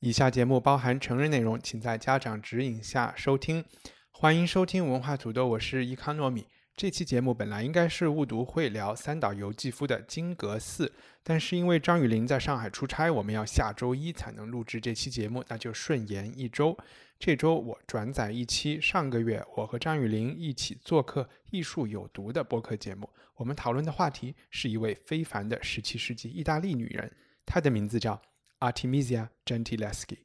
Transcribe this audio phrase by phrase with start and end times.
[0.00, 3.64] 以下节目包含成人内容，请在家长指引下收听。
[4.12, 6.46] 欢迎收听文化土豆，我是伊康糯米。
[6.76, 10.86] 这期节目本来应该是误读会聊三岛由纪夫的《金阁寺》，
[11.24, 16.78] 但是因为张雨林在上海出差，我们要下周一才能录制这期节目，那就顺延一周。
[17.18, 27.12] 这周我转载一期上个月我和张雨林一起做客《艺术有毒》的播客节目，我们讨论的话题是一位非凡的17世纪意大利女人，
[27.44, 28.22] 她的名字叫
[28.60, 30.18] Artemisia Gentileschi。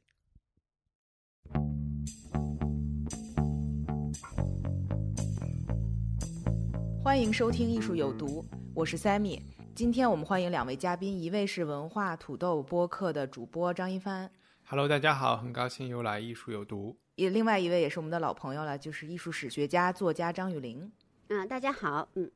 [7.00, 8.42] 欢迎收听《艺术有毒》，
[8.74, 9.40] 我是 Sammy。
[9.72, 14.28] 今天我们欢迎两位嘉宾，一位是文化土豆播客的主播张一帆
[14.64, 20.90] ，Hello，大家好，很高兴又来《艺术有毒也另外一位也是我们的老朋友了，就是艺术史学家、作家张雨玲。
[21.28, 22.28] 嗯，大家好，嗯，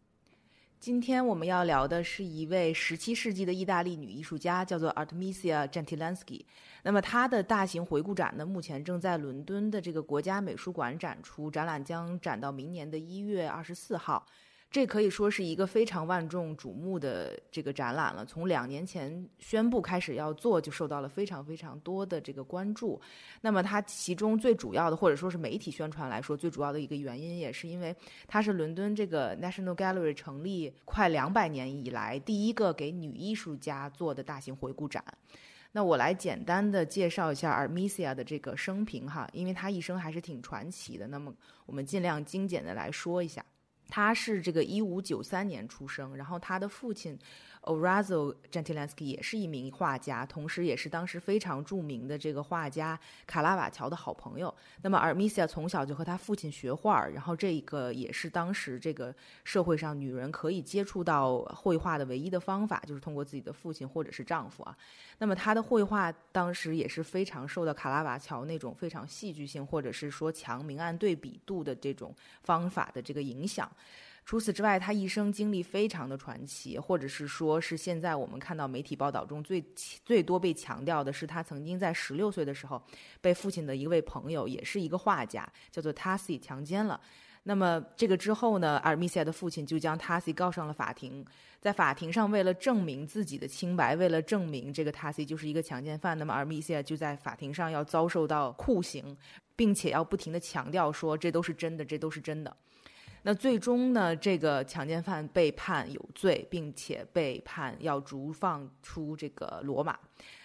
[0.80, 6.44] 今天我们要聊的是一位十七世纪的意大利女艺术家，叫做 Artemisia Gentileschi。
[6.84, 14.24] 那么她的大型回顾展呢，目前正在伦敦的这个国家美术馆展出，展览将展到明年的一月二十四号。
[14.70, 18.22] 这可以说是一个非常万众瞩目的这个展览了。
[18.22, 23.00] 从两年前宣布开始要做，就受到了非常非常多的这个关注。
[23.40, 27.96] 那么它其中最主要的，或者说是媒体宣传来说最主要的一个原因，也是因为
[28.26, 35.02] 它是伦敦这个 National Gallery 成立快两百年以来第一个给女艺术家做的大型回顾展。
[35.72, 41.06] 那我来简单的介绍一下 Artemisia 的这个生平哈，因为她一生还是挺传奇的。
[41.06, 41.32] 那么
[41.64, 43.42] 我们尽量精简的来说一下。
[43.88, 47.18] 他是这个一五九三年出生，然后他的父亲
[47.68, 54.52] o r a z o Gentileschi 也是一名画家，同时也是当时非常著名的这个画家卡拉瓦乔的好朋友。
[54.82, 59.14] 那么，Armisia 从小就和他父亲学画，然后这个也是当时这个
[59.44, 64.76] 社会上女人可以接触到绘画的唯一的方法，就是通过自己的父亲或者是丈夫啊。
[65.18, 73.70] 那么他的绘画当时也是非常受到卡拉瓦乔那种非常戏剧性或者是说强明暗对比度的这种方法的这个影响。
[74.28, 79.64] 除此之外，他一生经历非常的传奇，或者是说是现在我们看到媒体报道中最
[80.04, 82.78] 最多被强调的是，他曾经在十六岁的时候
[83.22, 87.00] 被父亲的一位朋友，也是一个画家，叫做 Tassi 强奸了。
[87.44, 91.24] 那么这个之后呢，阿尔米西亚的父亲就将 Tassi 告上了法庭。
[91.58, 99.16] 在法庭上，为了证明自己的清白，为了证明这个 Tassi 就是一个强奸犯，那么阿尔米西亚就在法庭上要遭受到酷刑，
[99.56, 102.54] 并且要不停的强调说这都是真的，这都是真的。
[103.22, 109.98] 那最终呢，这个强奸犯被判有罪，并且被判要逐放出这个罗马。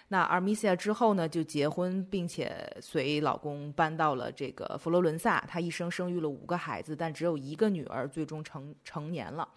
[0.10, 5.40] 那阿米西亚之后呢，就结婚，并且随老公搬到了这个佛罗伦萨。
[5.48, 9.48] 她一生生育了五个孩子，但只有一个女儿最终成成年了。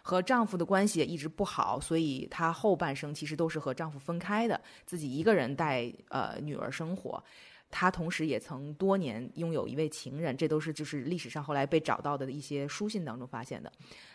[0.00, 7.22] 和丈夫的关系也一直不好，所以她后半生其实都是和丈夫分开的，自己一个人带呃女儿生活。
[7.70, 13.70] 他同时也曾多年拥有一位情人，这都是就是历史上后来被找到的一些书信当中发现的。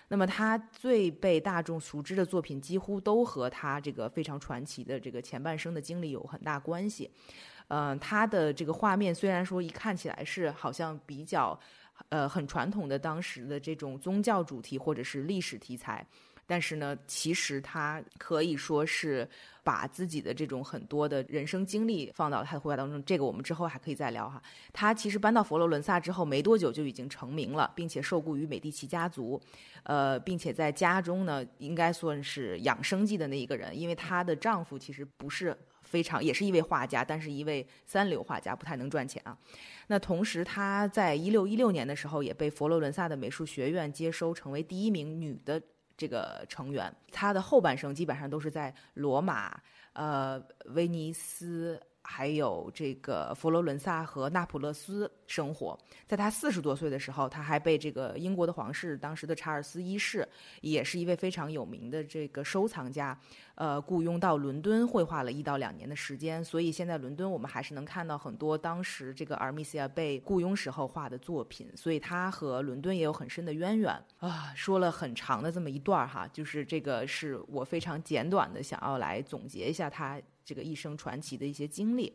[0.08, 7.10] 那么他最被大众熟知的作品，几乎都和他这个非常传奇的这个前半生的经历有很大关系。
[7.68, 11.58] 呃，他的这个画面虽然说一看起来是好像比较
[12.10, 16.06] 呃很传统的当时的这种宗教主题或者是历史题材。
[16.46, 19.28] 但是呢，其实他可以说是
[19.64, 23.04] 把自己的这种很多的人生经历放到他的绘画当中。
[23.06, 24.42] 这个我们之后还可以再聊哈。
[24.72, 29.42] 他其实搬到佛罗伦萨之后没多久就已经成名了，并且受雇于美第奇家族，
[29.84, 39.38] 呃，并且在家中呢应该算是养生计的那一个人，因为她的丈夫其实不是非常，也是一位画家，但是一位三流画家，不太能赚钱啊。
[39.88, 45.62] 那同时，她在一六一六年的时候也被佛罗伦萨的美术学院接收，成为第一名女的。
[46.04, 49.58] 这个成员，他的后半生基本上都是在罗马、
[49.94, 50.38] 呃
[50.76, 55.78] 威尼斯、还有这个佛罗伦萨和那不勒斯生活。
[56.06, 60.28] 在他四十多岁的时候，他还被这个英国的皇室当时的查尔斯一世，
[60.62, 63.18] 也是一位非常有名的这个收藏家，
[63.56, 66.44] 呃，雇佣到伦敦绘画了一到两年的时间。
[66.44, 71.72] 所以现在伦敦我们还是能看到很多当时这个阿尔米西亚被雇佣时候画的作品。
[71.76, 74.52] 所以他和伦敦也有很深的渊源啊。
[74.56, 82.14] 说了很长的这么一段哈，就是这个是我非常简短的想要来总结一下他这个一生传奇的一些经历。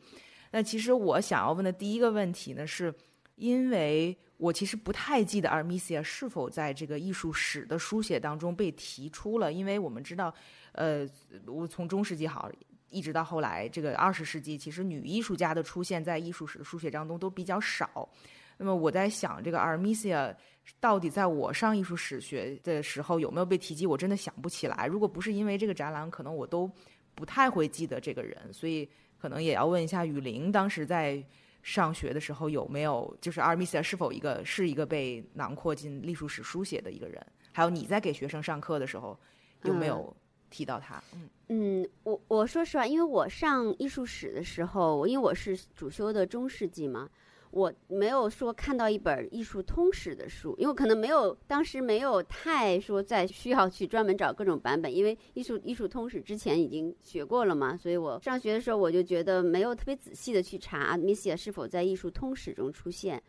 [0.50, 2.94] 那其实我想要问的第一个问题呢是。
[3.40, 10.34] 因为我其实不太记得阿米西亚是否在这个艺术史的书写当中被提出了，因为我们知道，
[10.72, 11.08] 呃，
[11.46, 12.50] 我从中世纪好
[12.90, 18.08] 一直到后来这个二十世纪，其实女艺术家的出现在艺术史的书写当中都比较少。
[18.56, 20.36] 那么我在想，这个阿米西亚
[20.80, 23.86] 到底在我上艺术史学的时候有没有被提及？
[23.86, 24.88] 我真的想不起来。
[24.88, 26.68] 如果不是因为这个展览，可能我都
[27.18, 28.52] 不太会记得这个人。
[28.52, 28.88] 所以
[29.18, 31.22] 可能也要问一下雨林，当时在。
[31.60, 37.20] 上学的时候有没有就是阿尔米西亚是否一个是一个被囊括进艺术史书写的一个人？
[37.52, 39.18] 还有你在给学生上课的时候
[39.64, 40.16] 有没有
[40.48, 41.02] 提到他？
[41.12, 47.10] 嗯嗯，我我说实话，因为我上艺术史的时候，因为我是主修的中世纪嘛。
[47.50, 63.22] 我没有说看到一本艺术通史的书，因为可能没有当时没有太说在需要去专门找各种版本，因为艺术艺术通史之前已经学过了嘛，所以我上学的时候我就觉得没有特别仔细的去查米西亚是否在艺术通史中出现，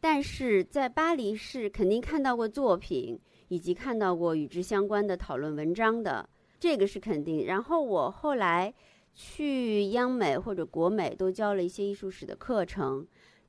[0.00, 3.18] 但是在巴黎是肯定看到过作品，
[3.48, 6.28] 以及看到过与之相关的讨论文章的，
[6.60, 7.46] 这个是肯定。
[7.46, 8.72] 然后我后来
[9.14, 13.04] 去央美或者国美都教了一些艺术史的课程。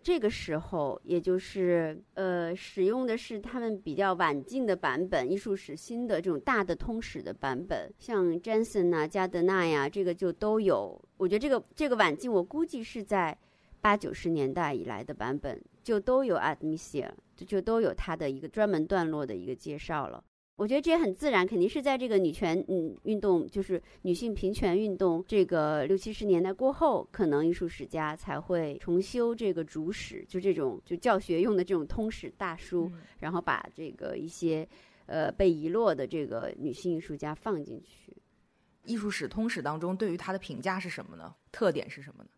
[0.05, 11.01] 这个时候，也就是呃，使用的是他们比较晚近的版本，艺术史新的这种大的通史的版本，像詹森呐、加德纳呀，这个就都有。
[11.17, 13.35] 我觉得这个这个晚近，我估计是在
[13.81, 20.23] 八九十年代以来的版本，就都有 Admisia，就就都有它的一个专门段落的一个介绍了。
[20.57, 34.65] 我觉得这也很自然，肯定是在这个女权嗯运动，就是女性平权运动这个六七十年代过后，可能艺术史家才会重修这个主史，就这种就教学用的这种通史大书，然后把这个一些
[35.07, 38.15] 呃被遗落的这个女性艺术家放进去。
[38.85, 41.35] 艺术史通史当中对于她的评价是什么呢？
[41.51, 42.29] 特点是什么呢？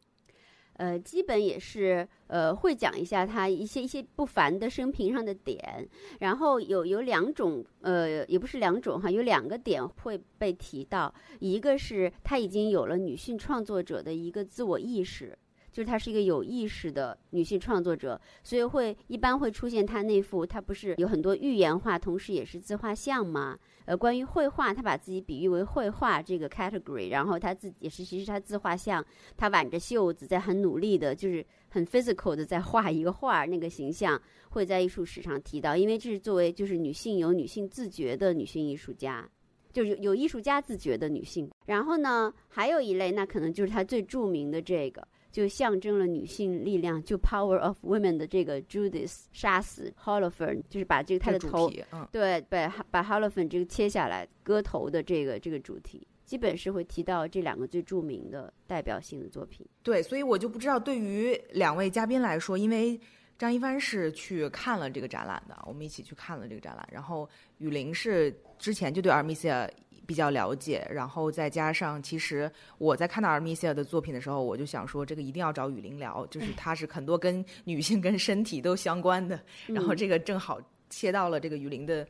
[0.78, 5.88] 呃，基本也是呃，会讲一下他一些一些不凡的生平上的点，
[6.20, 15.38] 然后有有两种呃，也不是两种哈，有两个点会被提到，一个是他已经有了女性创作者的一个自我意识。
[15.78, 23.56] 就是她是一个有意识的女性创作者，所以会一般会出现她那幅，她不是有很多寓言画，同时也是自画像吗？
[23.86, 29.06] 呃，关于绘画，她把自己比喻为绘画这个 category，然后她自己也是，其实她自画像，
[29.38, 34.20] 她挽着袖子在很努力的，就是很 physical 的在画一个画儿，那个形象
[34.50, 39.30] 会在艺术史上提到，因为这是作为就是女性有女性自觉的女性艺术家，
[39.72, 41.48] 就是有艺术家自觉的女性。
[41.68, 45.08] 然后呢，还有一类，那可能就是她最著名的这个。
[45.38, 51.72] 就象征了女性力量，就 power of women 的这个 Judith 杀死 Holofen，就是把这个他的头，
[52.12, 59.63] 对，把把 Holofen 这个切下来割头的这个这个主题，基本是会提到这两个最著名的代表性的作品。
[59.84, 63.00] 对，所以我就不知道对于两位嘉宾来说，因为
[63.38, 67.30] 张一帆是去看了这个展览的，我们一起去看了这个展览，然后
[67.60, 69.69] 雨林是之前就对 Armisia。
[70.07, 80.59] 比较了解，然后再加上，其实我在看到阿米西亚的作品的时候，我就想说，这个一定要找雨林聊，就是他是很多跟 女性跟身体都相关的，然后这个正好
[80.89, 82.07] 切到了这个雨林的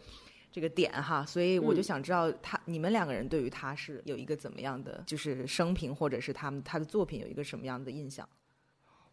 [0.51, 8.29] 这个点哈，所以我就想知道他你们两个人对于他是有一个怎么样的就是生平，或者是他们他的作品有一个什么样的印象？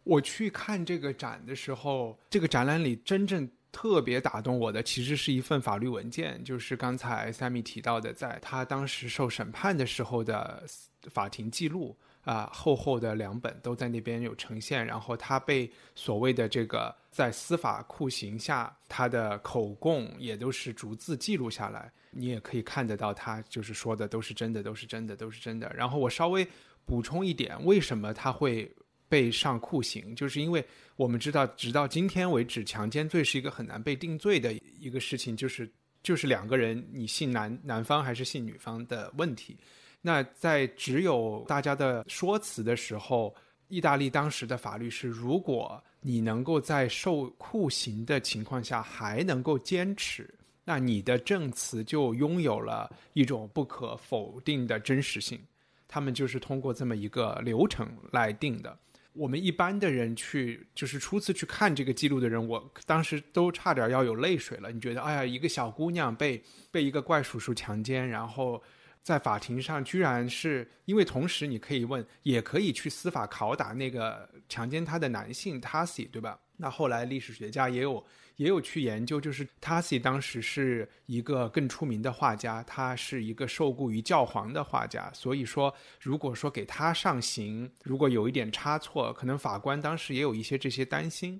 [0.03, 3.49] 我去看这个展的时候，这个展览里真正。
[3.75, 10.63] 特别打动我的其实是一份法律文件，就是刚才 Sammy 提到的，在他当时受审判的时候的
[11.11, 14.85] 法庭记录啊，厚厚的两本都在那边有呈现。
[14.85, 25.69] 然后他被所谓的这个在司法酷刑下，他的口供也都是逐字记录下来，你也可以看得到他就是说的都是真的，都是真的，都是真的。
[25.75, 26.47] 然后我稍微
[26.85, 28.73] 补充一点，为什么他会？
[29.07, 35.71] 被上酷刑，就是因为我们知道，直到今天为止，强奸罪是一个很难被定罪的一个事情，就是
[36.03, 39.57] 就是两个人，你信男男方还是信女方的问题。
[40.01, 43.35] 那在只有大家的说辞的时候，
[43.67, 50.31] 意大利当时的法律是，如果你能够在受酷刑的情况下还能够坚持，
[50.63, 55.39] 那你的证词就拥有了一种不可否定的真实性。
[55.87, 58.77] 他们就是通过这么一个流程来定的。
[59.15, 64.71] 我们一般的人去，就是初次去看这个记录的人，我当时都差点要有泪水了。
[64.71, 68.61] 你觉得，哎呀，一个小姑娘被被一个怪叔叔强奸，然后
[69.01, 76.39] 在法庭上居然是因为同时你可以问，也可以去司法拷打那个强奸她的男性 Tasi，对吧？
[76.57, 78.05] 那后来历史学家也有。
[78.37, 91.39] 也有去研究，就是 Tassi 当时是一个更出名的画家，他是一个受雇于教皇的画家，所以说如果说给他上刑，如果有一点差错，可能法官当时也有一些这些担心。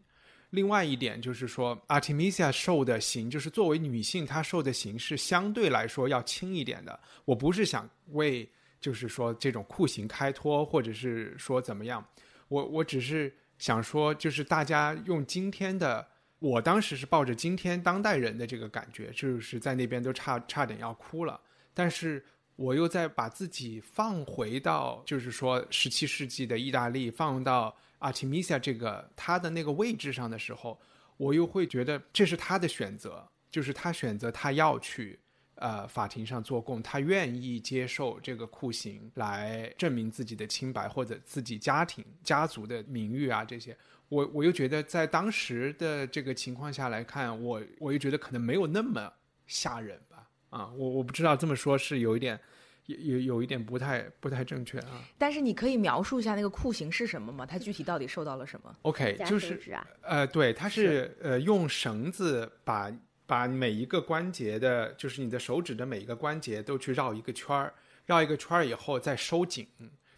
[0.51, 6.97] 另外一点就是说，Artemisia 受的刑，就是作为女性她受的刑是相对来说要轻一点的。
[7.25, 8.49] 我不是想为
[8.79, 12.05] 就是说这种酷刑开脱，或者是说怎么样，
[12.47, 16.07] 我我只是想说，就是大家用今天的。
[16.39, 21.39] 我当时是抱着今天当代人的这个感觉，就是在那边都差差点要哭了。
[21.73, 22.23] 但是
[22.55, 30.79] 我又在把自己放回到，就是说十七世纪的意大利，放到阿提米亚这个他的那个位置上的时候，
[31.17, 35.19] 我又会觉得这是他的选择，就是他选择他要去
[35.55, 43.75] 呃法庭上做供，他愿意接受这个酷刑来证明自己的清白或者自己家庭家族的名誉啊这些。
[44.09, 49.11] 我我又觉得，在当时的这个情况下来看，我我又觉得可能没有那么
[49.47, 50.29] 吓人吧。
[50.51, 52.39] 啊，我我不知道这么说是有一点，
[52.85, 55.01] 有有有一点不太不太正确啊。
[55.17, 57.45] 但是你可以描述一下那个酷刑是什么吗？
[57.45, 59.59] 它具体到底受到了什么？OK，就是
[60.01, 62.91] 呃，对，它是呃用绳子把
[63.25, 67.73] 把每一个关节的，就是你的手指的每一个关节都去绕一个圈儿，
[68.05, 69.67] 绕一个圈儿以后再收紧。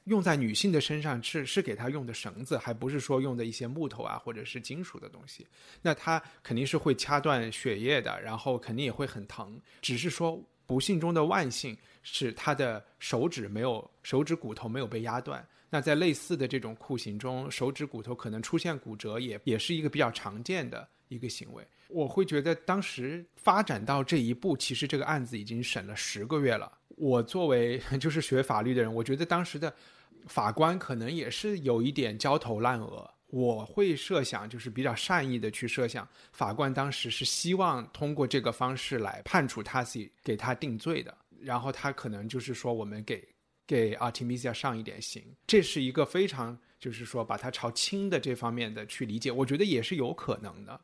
[0.08, 5.46] 用在女性的身上是是给她用的绳子，还不是说用的一些木头啊或者是金属的东西。
[5.82, 9.60] 那她肯定是会掐断血液的，然后肯定也会很疼。
[9.82, 15.46] 只是说不幸中的万幸是她的手指没有手指骨头没有被压断。
[15.70, 21.68] 那在类似的这种酷刑中，手指骨头可能出现骨折也也是一个比较常见的一个行为。
[21.90, 26.72] 我会觉得当时发展到这一步，其实这个案子已经审了十个月了。
[26.96, 29.74] 我作为 就是学法律的人，我觉得当时的。
[30.26, 43.28] 法官可能也是有一点焦头烂额，我会设想，就是比较善意的去设想，法官当时是希望通过这个方式来判处 Tassi 给他定罪的，然后他可能就是说我们给
[43.66, 50.80] 给 Artemisia 上一点刑，这是一个非常就是说把它朝轻的这方面的去理解，我觉得也是有可能的。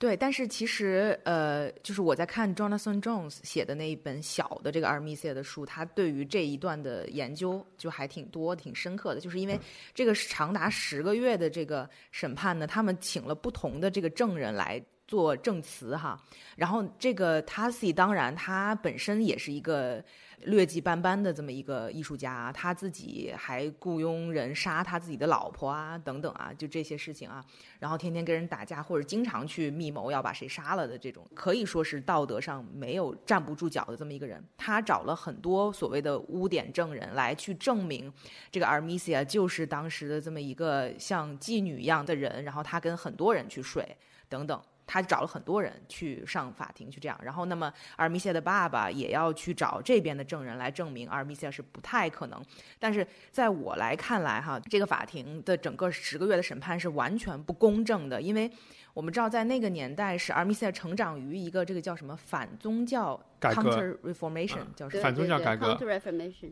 [0.00, 9.20] 对，但是其实，呃，就是我在看 Jonathan Jones 写的那一本小的这个 Armisia 的书，他对于这一段的研究就还挺多、挺深刻的。
[9.20, 9.60] 就是因为
[9.92, 16.16] 这个长达十个月的这个审判呢，他们请了不同的这个证人来做证词哈。
[16.54, 20.02] 然后这个 Tassi 当然他本身也是一个。
[20.44, 27.44] 劣迹斑斑的这么一个艺术家，他自己还雇佣人杀他自己的老婆啊，等等啊，就这些事情啊，
[27.78, 34.42] 然后天天跟人打架，或者经常去密谋要把谁杀了的这种，可以说是道德上没有站不住脚的这么一个人。
[34.56, 38.10] 他找了很多所谓的污点证人来去证明，
[38.50, 43.94] 这个 Armisia 就是当时的这么一个像妓女一样的人，然后他跟很多人去睡，
[44.26, 44.58] 等等。
[44.92, 52.44] 他找了很多人去上法庭去这样，然后那么阿尔米西亚的爸爸也要去找这边的证人来证明阿尔米西亚是不太可能。
[52.80, 58.50] 但是在我来看来哈，这个法庭的整个十个月的审判是完全不公正的，因为
[58.92, 65.02] 我们知道在那个年代是阿尔米西亚成长于一个这个叫什么反宗教 （counter reformation） 叫什么？
[65.04, 65.76] 反宗教改革。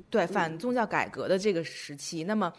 [0.09, 2.53] 对反宗教改革的这个时期，那么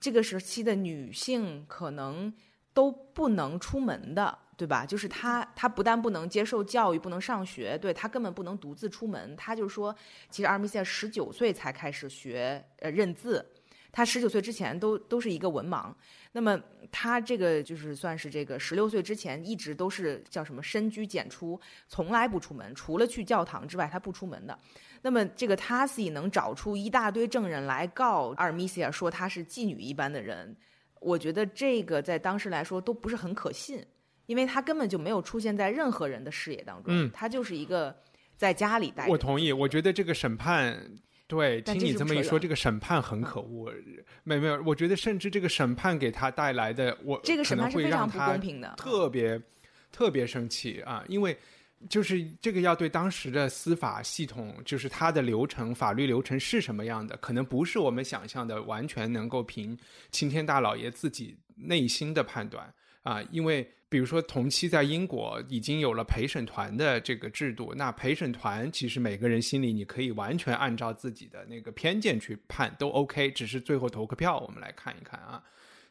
[0.00, 2.32] 这个时期的女性可能
[2.72, 4.38] 都不能出门的。
[4.56, 4.86] 对吧？
[4.86, 9.36] 就是他，他不但不能接受教育，不能上学，对他根本不能独自出门。
[9.36, 9.94] 他就说，
[10.30, 13.44] 其实阿米西亚十九岁才开始学呃认字，
[13.92, 15.92] 他十九岁之前都都是一个文盲。
[16.32, 16.58] 那么
[16.90, 24.58] 他这个就是算是这个十六岁之前一直都是叫什么深居简出，从来不出门，除了去教堂之外他不出门的。
[25.02, 30.56] 那么这个 Tassi 能找出一大堆证人来告阿尔米西亚说她是妓女一般的人，
[31.00, 33.84] 我觉得这个在当时来说都不是很可信。
[34.26, 37.96] 因为他根本就没有出现在任何人的视野当中，嗯，他就是一个
[38.36, 39.06] 在家里待。
[39.08, 40.78] 我同意，我觉得这个审判，
[41.28, 43.72] 对，听你这么一说，这个审判很可恶。
[44.24, 49.40] 没没有，我觉得甚至这个审判给他带来的，我这个审判是非常不公平的，特别
[49.92, 51.04] 特别生气啊！
[51.08, 51.36] 因为
[51.88, 59.78] 就是这个要对当时的司法系统，就是它的流程、法律流程是什么样的，可能不是我们想象的完全能够凭
[60.10, 63.64] 青天大老爷自己内心的判断啊，因为。
[63.88, 75.42] 比如说，同期在英国已经有了陪审团的这个制度，那陪审团其实每个人心里你可以完全按照自己的那个偏见去判都 OK，只是最后投个票，我们来看一看啊。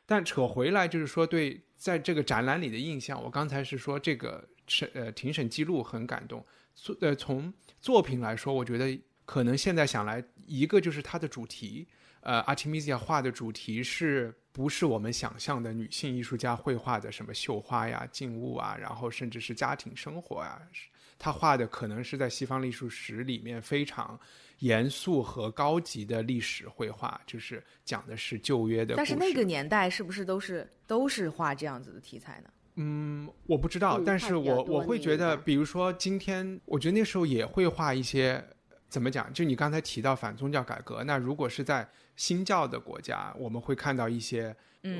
[0.06, 6.46] 但扯回来就是说，对在这个展览里的印象，我刚才是说这个审呃庭审记录很感动。
[6.76, 11.88] 作呃从作品来说，我觉得可能现在想来，一个就是它的主题，
[12.26, 20.62] 呃，Artemisia 画的主题是不是我们想象的女性艺术家绘画的什么绣花呀、静物啊，然后甚至是家庭生活啊，
[21.18, 24.20] 她画的可能是在西方艺术史里面非常。
[24.60, 28.96] 严肃和高级的历史绘画，就是讲的是旧约的。
[28.96, 32.50] 但是那个年代是不是都是都是画这样子的题材呢？
[32.76, 38.42] 嗯，我不知道，但是我我会觉得，比如说今天，我觉得那时候也会画一些，
[38.88, 39.32] 怎么讲？
[39.34, 44.56] 就你刚才提到反宗教改革，那如果是在新教的国家，我们会看到一些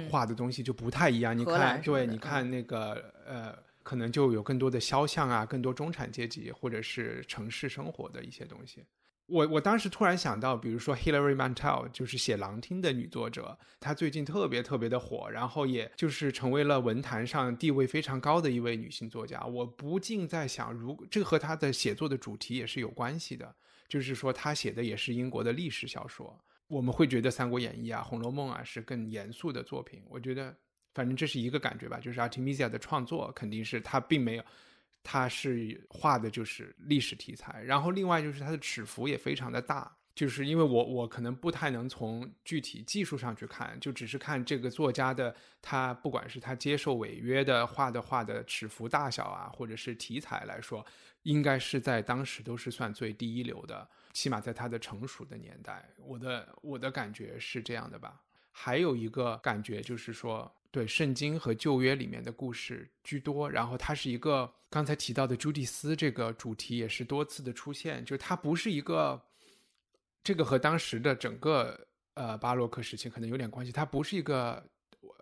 [0.10, 1.38] 画的东西就不太一样。
[1.38, 8.84] 你看，对，你看那个呃，可能就有更多的肖像啊，更多中产阶级或者是城市生活的一些东西。
[9.28, 19.44] 我我当时突然想到，比如说 Hilary Mantel，就是写《狼厅》的女作者，她最近特别特别的火，然后也就是成为了文坛上地位非常高的一位女性作家。
[19.44, 23.56] 我不禁在想，如这和她的写作的主题也是有关系的，
[23.88, 26.40] 就是说她写的也是英国的历史小说。
[26.68, 30.04] 我们会觉得《三国演义》啊，《红楼梦》啊是更严肃的作品。
[30.10, 30.56] 我觉得，
[30.94, 34.44] 反正这是一个感觉吧，就是 Artemisia 的创作肯定是她并没有。
[35.08, 50.84] 他是画的就是历史题材，然后另外就是它的尺幅也非常的大，就是因为我我可能不太能从具体技术上去看，就只是看这个作家的他不管是他接受违约的画的画的尺幅大小啊，或者是题材来说，
[51.22, 58.20] 应该是在当时都是算最第一流的，起码在他的成熟的年代，我的我的感觉是这样的吧。
[58.52, 60.52] 还有一个感觉就是说。
[60.72, 69.26] 对圣经和旧约里面的故事居多，然后它是一个刚才提到的朱蒂斯这个主题也是多次的出现，就它不是一个，
[70.22, 74.62] 这个和当时的整个呃巴洛克时期可能有点关系，它不是一个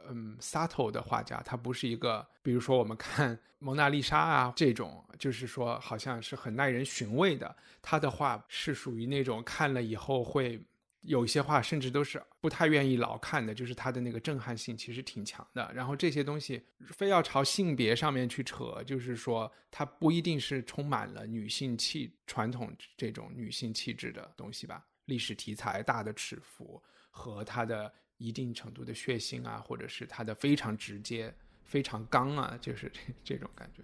[0.10, 10.62] 嗯 subtle 的画家，他不是一个，比如说我们看蒙娜丽莎啊这种，就是说好像是很耐人寻味的，他的画是属于那种看了以后会。
[11.06, 15.70] 有些画甚至都是不太愿意老看的，就是他的那个震撼性其实挺强的。
[15.76, 24.82] 然后这些东西非要朝性别上面去扯，就是说它不一定是充满了女性气传统这种女性气质的东西吧。
[25.04, 26.82] 历史题材、大的尺幅
[27.12, 31.34] 和它的一定程度的血腥啊，或者是他的非常直接、
[31.64, 33.82] 非常刚啊，就是这这种感觉。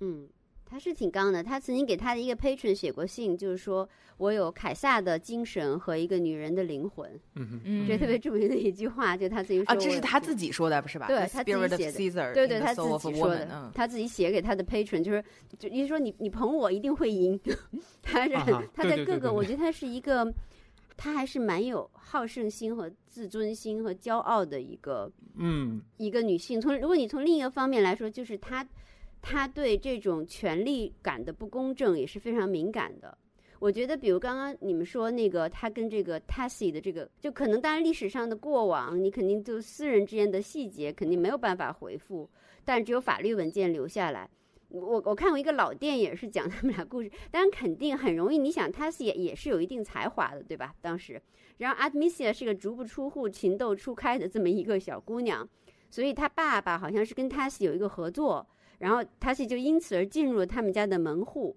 [0.00, 0.28] 嗯。
[0.70, 3.88] 他是挺刚的，他曾经给他的一个 patron 写过信，就是说
[4.18, 11.06] 我有凯撒的精神和一个女人的灵魂，嗯嗯，这特别著名的一句话，就他自己说啊，这是他自己说的，不是吧？
[11.06, 15.24] 对他自己写的，对对，他自己说的，他自己写给他的 patron，就是
[15.58, 17.40] 就说你你捧我一定会赢，
[18.02, 18.34] 他是
[18.74, 20.30] 他在各个，我觉得他是一个，
[20.98, 26.60] 他还是蛮有好胜心和自尊心和骄傲的一个，嗯，一个女性。
[26.60, 28.68] 从如果你从另一个方面来说，就是她，
[29.22, 33.16] 她对这种权力感的不公正也是非常敏感的。
[33.60, 42.28] 我觉得，比如刚刚你们说那个，他跟这个 Tassie 的这个，就可能当然历史上的过往，你肯定就私人之间的细节肯定没有办法回复，
[42.64, 44.28] 但只有法律文件留下来。
[44.68, 48.38] 我我看过一个老电影是讲他们俩故事，当然肯定很容易。
[48.38, 50.74] 你想他是也也是有一定才华的，对吧？
[50.80, 51.20] 当时，
[51.58, 55.48] 然后 Admisia 是个足不出户、情窦初开的这么一个小姑娘，
[55.90, 58.46] 所以她爸爸好像是跟她是有一个合作。
[58.78, 61.56] 然后他是就因此而进入了他们家的门户，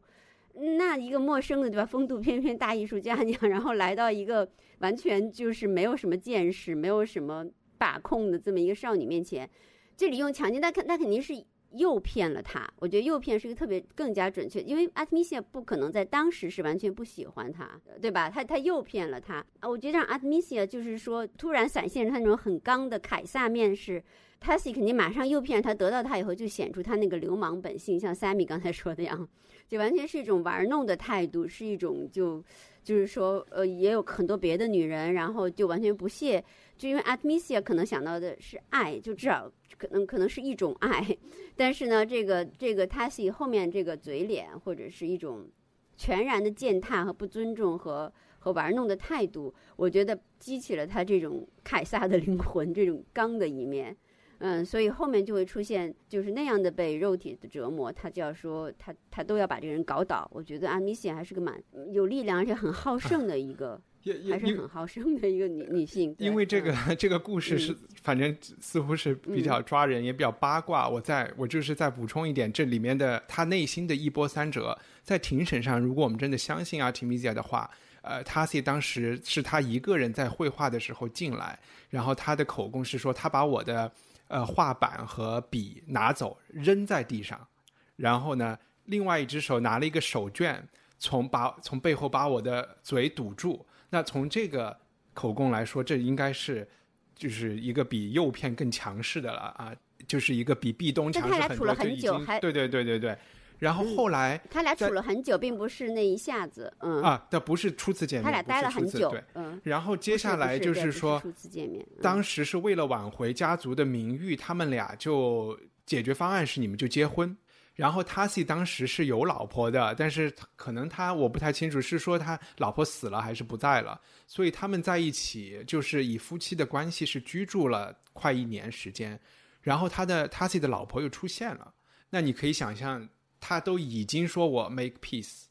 [0.55, 7.45] 那一个陌生的对吧，风度翩翩大艺术家娘， 然后来到一个完全就是没有什么见识、没有什么
[7.77, 9.47] 把控的这么一个少女面前，
[9.95, 11.35] 这里用强奸，那肯那肯定是
[11.73, 12.67] 诱骗了他。
[12.77, 18.29] 我觉得诱骗是一个特别更加准确，因为阿特米西亚不可能在当时是完全不喜欢他，对吧？
[18.29, 19.69] 他他诱骗了他啊！
[19.69, 24.03] 我觉得让阿特米西亚就是说突然闪现他那种很刚的凯撒面是。
[24.43, 29.29] t a s s i 肯定马上诱骗他，得到他以后就显出他那个流氓本性，像 Sammy 刚才说的样，
[29.67, 32.43] 就完全是一种玩弄的态度，是一种就
[32.83, 36.43] 就是说，呃，也有很多别的女人，然后就完全不屑，
[36.81, 41.15] 就因为 Admisia 可能想到的是爱，就至少可能可能是一种爱，
[41.55, 45.47] 但是呢，这个这个 Tasi 后面这个嘴脸或者是一种
[45.95, 53.95] 全然的践踏和不尊重和和玩弄的态度，我觉得激起了他这种凯撒的灵魂，这种刚的一面。
[54.39, 60.27] 嗯，所以后面就会出现就是那样的被肉体的折磨，他就要说他他都要把这个人搞倒。
[60.33, 63.79] 我觉得阿米西还是个蛮有力量而且很好胜的一个
[64.29, 66.15] 还是因很好胜的一个女女性。
[66.17, 70.87] 因为这个、嗯这个故事是，反正似乎是比较抓人，也比较八卦。
[70.89, 77.69] 我再我就是再补充一点，这里面的他内心的一波三折，在庭审上，如果我们真的相信 Artemisia 的话，
[78.01, 81.59] 呃 a s i 当时是他一个人在绘画的时候进来，
[81.89, 83.91] 然后他的口供是说，他把我的
[84.27, 87.47] 呃画板和笔拿走，扔在地上，
[87.95, 90.59] 然后呢，另外一只手拿了一个手绢，
[90.97, 93.63] 从把从背后把我的嘴堵住。
[93.91, 94.75] 那从这个
[95.13, 96.67] 口供来说，这应该是
[97.13, 99.71] 就是一个比诱骗更强势的了啊，
[100.07, 103.15] 就是一个比壁咚强势很多，但他俩处了就已经很久还对对对对对。
[103.59, 109.61] 然后嗯后来、他俩处了很久，并不是那一下子，嗯，啊，这不是初次见面，他俩待了很久对，，嗯。
[109.63, 117.37] 然后接下来就对不说，初次见面，嗯当时是为了挽回家族的名誉，他们俩就解决方案是你们就结婚。
[117.81, 129.19] 然后 Tasi 当时是有老婆的，但是可能他我不太清楚，是说他老婆死了还是不在了，所以他们在一起就是以夫妻的关系是居住了快一年时间。
[129.61, 131.73] 然后他的 Tasi 的老婆又出现了，
[132.11, 135.45] 那你可以想象，他都已经说我 make peace，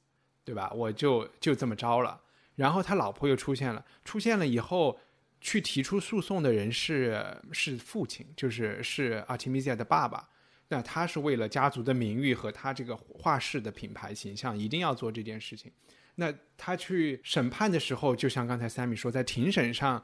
[0.45, 0.71] 对吧？
[0.73, 2.21] 我就就这么着了。
[2.55, 5.01] 然后他老婆又出现了，出现了以后，
[5.41, 10.29] 去提出诉讼的人是是父亲，就是是 Artemisia 的爸爸。
[10.73, 15.71] 那他是为了家族的名誉和他这个画室的品牌形象，一定要做这件事情。
[16.15, 20.01] 那他去审判的时候，就像刚才 Sammy 说，在庭审上，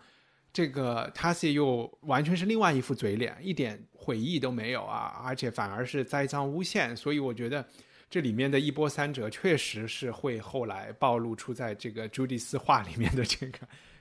[0.52, 6.96] 这个 Tassi 又完全是另外一副嘴脸，一点悔意都没有啊，而且反而是栽赃诬陷。
[6.96, 7.64] 所以我觉得
[8.10, 13.58] 这里面的一波三折，确实是会后来暴露出在这个朱迪斯画里面的这个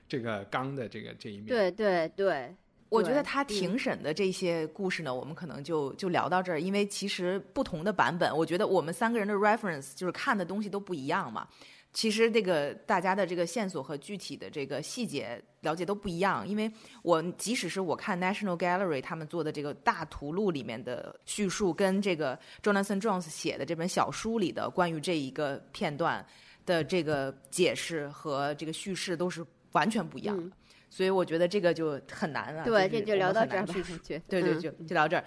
[0.08, 1.46] 这个刚的这个这一面。
[1.46, 2.52] 对对，对
[2.88, 11.48] 我觉得他嗯庭审的这些故事呢，我们可能就就聊到这儿，因为其实不同的版本，我觉得我们三个人的 reference 就是看的东西都不一样嘛。
[11.92, 16.70] 其实这个大家的这个线索和具体的这个细节了解都不一样，因为
[17.02, 26.24] 我即使是我看 National Gallery 他们做的这个大图录里面的叙述，跟这个 Jonathan Jones 写的这本小书里的关于这一个片段
[26.66, 30.42] 的这个解释和这个叙事都是完全不一样的。
[30.44, 30.52] 嗯
[30.88, 32.64] 所以我觉得这个就很难了。
[32.64, 33.82] 对，这就聊到这儿吧去。
[34.02, 35.24] 去对对，嗯就就聊这儿。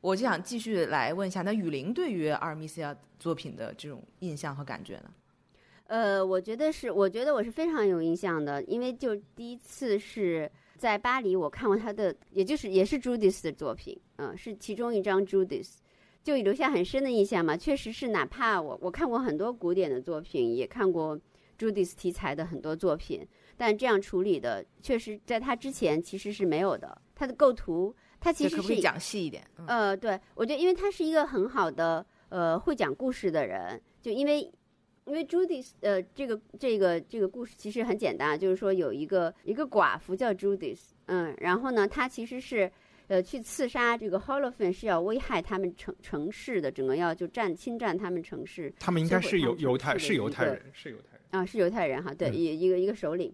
[0.00, 5.10] 我就想继续来问一下，那雨林对于阿尔米西亚作品的这种印象和感觉呢？
[5.88, 15.74] 呃，我觉得是，我觉得我是非常有印象的，因为就第一次是在巴黎，我看过他的，也就是也是 Judith 的作品，嗯、是其中一张 Judith，
[16.22, 17.56] 就留下很深的印象嘛。
[17.56, 21.18] 确实是，哪怕我我看过很多古典的作品，也看过
[21.58, 23.26] Judith 题材的很多作品，
[23.60, 26.98] 但这样处理的，确实在他之前其实是没有的。
[27.14, 29.46] 他的构图，他其实是可不可以讲细一点？
[29.58, 34.50] 嗯呃，对，我觉得因为他是一个很好的呃会讲故事的人，就因为
[35.04, 40.74] 因为 Judy 呃这个这个这个故事其实很简单，就是说有一个一个寡妇叫 Judy，
[41.08, 42.72] 嗯，然后呢，她其实是
[43.08, 51.20] 呃去刺杀这个 Holophane 是要危害他们城城市的，整个要就占侵占他们城市他们应该是犹犹太是犹太人是犹太人。
[51.30, 53.32] 啊，是犹太人哈，对，嗯一一个一个首领，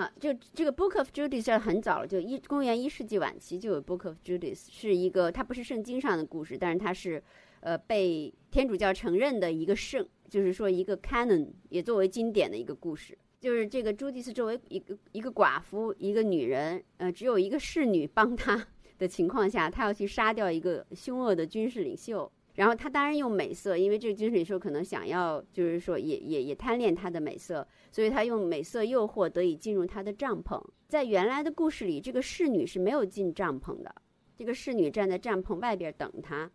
[0.00, 7.22] 啊，就这个 Book of Judith 是很早了，就一公元一世纪晚期就有 Book of Judith，是一个它不是圣经上的故事，但是它是
[7.60, 13.18] 呃被天主教承认的一个圣，就是说一个 canon 也作为经典的一个故事。
[13.38, 22.30] 就是这个朱迪斯作为一个一个寡妇，一个女人，呃，只有一个侍女帮她的情况下，她要去杀掉一个凶恶的军事领袖。
[22.60, 30.62] 然后他当然用美色，因为这个精神领袖可能想要，就是说也也也贪恋他的美色，所以他用美色诱惑得以进入他的帐篷。
[30.86, 33.90] 在原来的故事里，这个侍女是没有进帐篷的，
[34.36, 36.50] 这个侍女站在帐篷外边等他。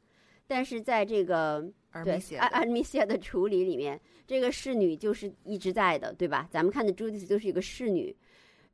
[0.45, 1.67] 但是在这个
[2.03, 6.47] 对阿阿尔米西亚的处理里面，这个侍女就是一直在的，对吧？
[6.51, 8.15] 咱们看的朱迪斯就是一个侍女，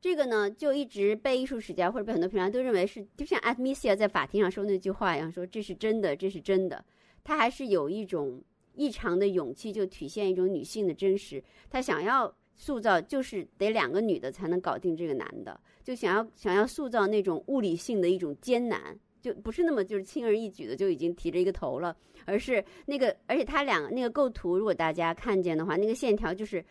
[0.02, 6.84] 这个呢就一直被艺术史家或者被很多评论家都认为是，就像安米西亚在法庭上说那句话一样，说这是真的，这是真的。
[7.24, 8.42] 她还是有一种
[8.74, 11.42] 异常的勇气，就体现一种女性的真实。
[11.70, 18.98] 她想要塑造，就是得两个女的才能搞定这个男的，就想要想要塑造那种物理性的一种艰难。
[19.20, 26.64] 就不是那么就是轻而易举的就已经提着一个头了，而是那个，而且他两个那个构图，如果大家看见的话，那个线条就是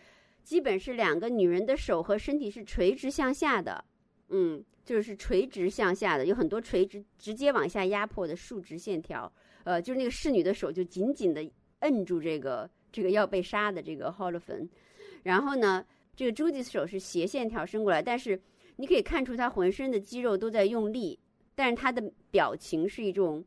[0.43, 3.81] 基本是两个女人的手和身体是垂直向下的，
[4.27, 9.31] 嗯，就是垂直向下的，有很多垂直直接往下压迫的竖直线条，
[9.63, 14.67] 呃，就是那个侍女的手就紧紧的摁住这个这个要被杀的这个 Holophane，
[15.24, 18.41] 然后呢，这个朱迪斯手是斜线条伸过来，但是
[18.76, 21.19] 你可以看出他浑身的肌肉都在用力。
[21.54, 23.43] 但是他的表情是一种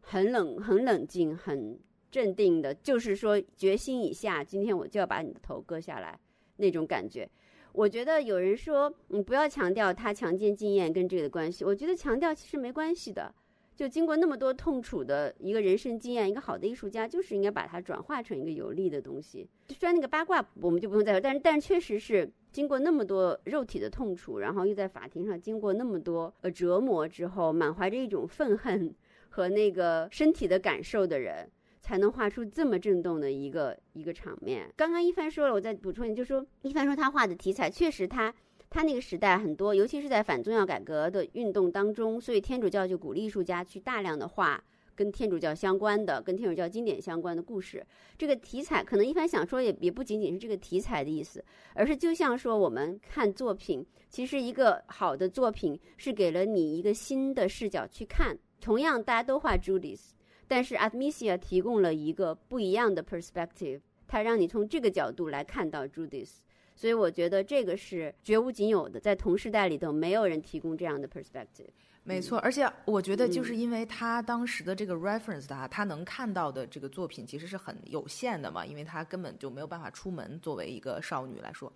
[0.00, 1.76] 很冷、很冷静、很
[2.10, 6.20] 镇定的，就是说决心已下，今天我就要把你的头割下来
[6.58, 7.28] 那种感觉。
[7.72, 13.34] 我觉得有人说你不要强调他强奸经验跟这个的关系，我觉得强调其实没关系的。
[13.76, 19.46] 就经过那么多痛楚的一个人生经验，一个好的艺术家就是应该把它转化成一个有利的东西。
[19.68, 28.94] 虽然那个八卦我们就不用再说，但是但确实是经过那么多肉体的痛楚，然后又在法庭上经过那么多呃折磨之后，满怀着一种愤恨
[29.28, 31.50] 和那个身体的感受的人，
[31.82, 34.72] 才能画出这么震动的一个一个场面。
[34.74, 38.34] 刚刚一帆说了，我再补充一句，就说一帆说他画的题材确实他。
[38.76, 44.62] 他那个时代很多，尤其是在反宗教改革的运动当中，所以天主教就鼓励艺术家去大量的画
[44.94, 47.82] 跟天主教相关的、跟天主教经典相关的故事。
[48.18, 58.38] 这个题材可能一般想说也也不仅仅是这个题材的意思，而是就像说我们看作品，其实一个好的作品是给了你一个新的视角去看。
[58.60, 60.10] 同样大家都画 Judith，
[60.46, 66.40] 但是 Admisia 提供了一个不一样的 perspective，它让你从这个角度来看到 Judith。
[66.76, 71.70] 所以我觉得这个是绝无仅有的，在同时代里头没有人提供这样的 perspective。
[72.04, 81.72] 没错，而且我觉得就是因为他当时的这个 reference 他他能看到的这个作品其实是很有限的嘛，因为他根本就没有办法出门，作为一个少女来说。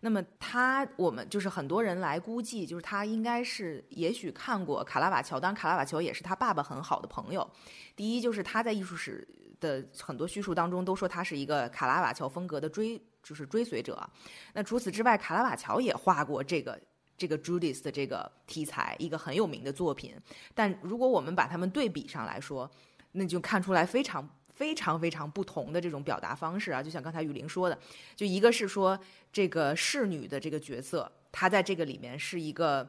[0.00, 7.46] 那么他我们就是很多人来估计，就是他应该是也许看过卡拉瓦乔，当然卡拉瓦乔也是他爸爸很好的朋友。
[7.94, 9.26] 第一就是他在艺术史
[9.60, 12.98] 的很多叙述当中都说他是一个卡拉瓦乔风格的追。
[13.24, 14.08] 就是追随者，
[14.52, 16.78] 那除此之外，卡拉瓦乔也画过这个
[17.16, 20.14] 这个 Judith 的这个题材，一个很有名的作品。
[20.54, 22.70] 但如果我们把它们对比上来说，
[23.12, 26.82] 那就看出来非常非常非常不同的这种表达方式啊！
[26.82, 27.78] 就像刚才雨林说的，
[28.14, 28.98] 就一个是说
[29.32, 32.88] 这个侍女的这个角色，她在这个里面是一个。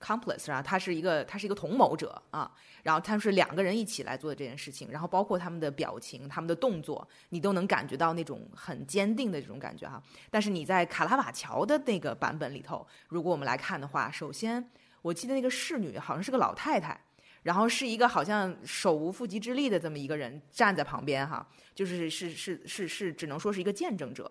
[0.00, 2.48] Complex 啊，他是一个，他是一个同谋者啊，
[2.84, 10.00] 然后他们是两个人一起来做的这件事情，然后包括他们的表情、他们的动作，你都能感觉到那种很坚定的这种感觉哈。
[10.30, 14.70] 但是你在卡拉瓦乔的那个版本里头，如果我们来看的话，首先
[15.02, 17.00] 我记得那个侍女好像是个老太太，
[17.42, 24.30] 然后是一个好像手无缚鸡之力的这么一个人站在旁边哈，就是是是是是，只能说是一个见证者。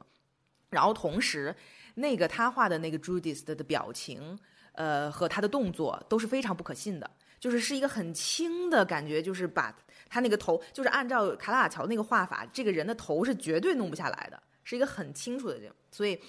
[0.69, 1.53] 然后同时，
[1.95, 4.39] 那个他画的那个 Judith 的表情。
[4.77, 7.09] 呃，和他的动作都是非常不可信的，
[7.39, 9.75] 就是是一个很轻的感觉，就是把
[10.07, 15.65] 他那个头，就是按照卡拉瓦乔那个画法，这个人的头是绝对弄不下来的，是一个很清楚的这。
[15.91, 16.19] 所以，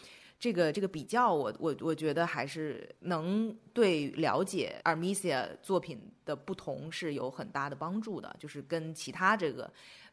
[0.41, 9.71] 这个这个比较，我我我觉得还是能对了解 Armisia 作品的不同是有很大的帮助的，就是跟其他这个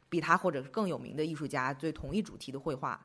[0.09, 2.99] 比他或者是更有名的艺术家对同一主题的绘画，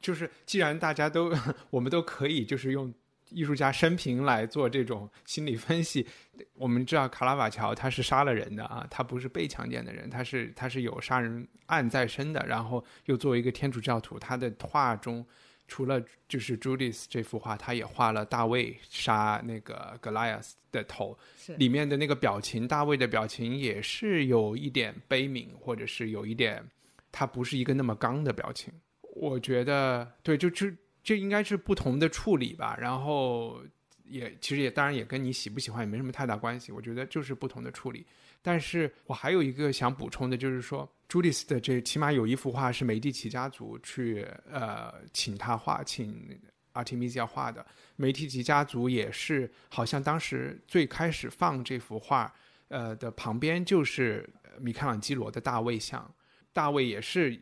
[0.00, 1.32] 就是既然大家都
[1.70, 2.92] 我们都可以就是用。
[3.34, 6.06] 艺术家生平来做这种心理分析，
[6.54, 15.24] 我们知道卡拉瓦乔他是杀了人的啊，他不是被强奸的人，他是他是有杀人案在身的，然后又作为一个天主教徒，他的画中
[15.66, 21.18] 除了就是朱迪斯这幅画，他也画了大卫杀那个格莱亚斯的头，
[21.56, 26.62] 里面的那个表情，大卫的表情也是有一点悲悯，或者是有一点，
[27.10, 28.72] 他不是一个那么刚的表情，
[29.14, 30.66] 我觉得对，就就。
[31.02, 33.60] 这应该是不同的处理吧，然后
[34.04, 36.70] 也其实也当然也跟你喜不喜欢也没什么太大关系。
[36.70, 38.06] 我觉得就是不同的处理。
[38.40, 46.40] 但是我还有一个想补充的，就是说朱丽斯的这起码有一幅画是美第奇家族去呃请他画，请
[46.72, 47.64] 阿提米西亚画的。
[47.96, 52.32] 美第奇家族也是好像当时最开始放这幅画
[52.68, 56.12] 呃的旁边就是米开朗基罗的大卫像，
[56.52, 57.40] 大卫也是。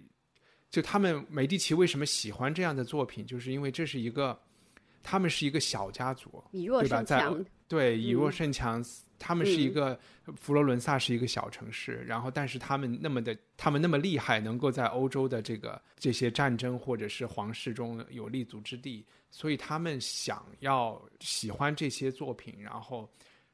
[0.70, 4.38] 就他们美第奇为什么喜欢这样的作品，就是因为这是一个，
[5.02, 7.02] 他们是一个小家族，对吧？
[7.02, 7.28] 在
[7.66, 8.80] 对以弱胜强，
[9.18, 9.98] 他们是一个
[10.36, 23.10] 佛罗伦萨是一个小城市，然后但是他们那么的，他们那么厉害，能够在欧洲的这个这些战争或者是皇室中有立足之地，所以他们想要喜欢这些作品，然后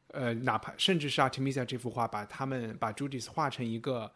[0.09, 4.13] 呃，哪怕甚至是阿提米亚这幅画，把他们把朱迪斯画成一个。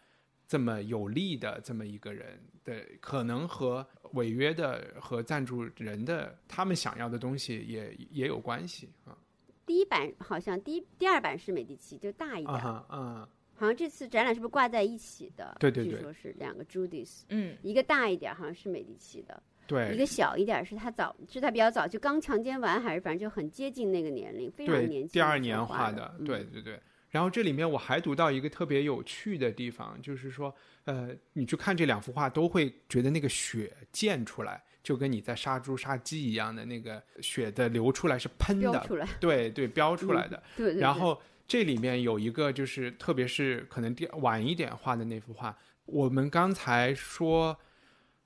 [0.51, 9.17] 这么有利的这么一个人的，可能和违约的和赞助人的他们想要的东西也也有关系啊。
[9.65, 12.61] 第一版好像第一、第二版是美第奇，就大一点。
[12.91, 15.57] 嗯，好像这次展览是不是挂在一起的？
[15.61, 25.09] 对对对，据说是两个 Judith，嗯，一个大一点好像是美第奇的，对，一个小一点是他早是他比较早就刚强奸完，还是反正就很接近那个年龄，非常年轻。
[25.13, 26.81] 第二年画的，对对对。
[27.11, 38.87] 然后这里面我还读到一个特别有趣的地方，就是说，呃，你去看这两幅画，都会觉得那个血溅出来，就跟你在杀猪杀鸡一样的那个血的流出来是喷的，
[39.18, 40.40] 对对，标出来的。
[40.57, 40.81] 对对。
[40.81, 47.59] 然后这里面有一个，就是特别是可能第晚一点画的那幅画，我们刚才说，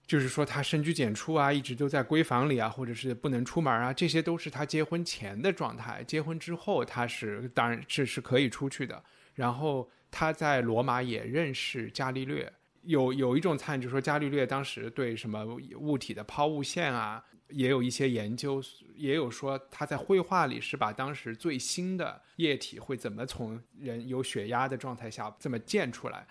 [0.07, 6.05] 就是说他深居简出啊，一直都在闺房里啊，或者是不能出门啊，这些都是他结婚前的状态。
[6.05, 9.03] 结婚之后，他是当然这是可以出去的。
[9.35, 15.45] 然后他在罗马也认识伽利略，有有一种猜，就是说伽利略当时对什么
[15.79, 18.63] 物体的抛物线啊，也有一些研究，
[18.95, 26.27] 也有说他在绘画里是把当时最新的液体会怎么从人有血压的状态下这么溅出来。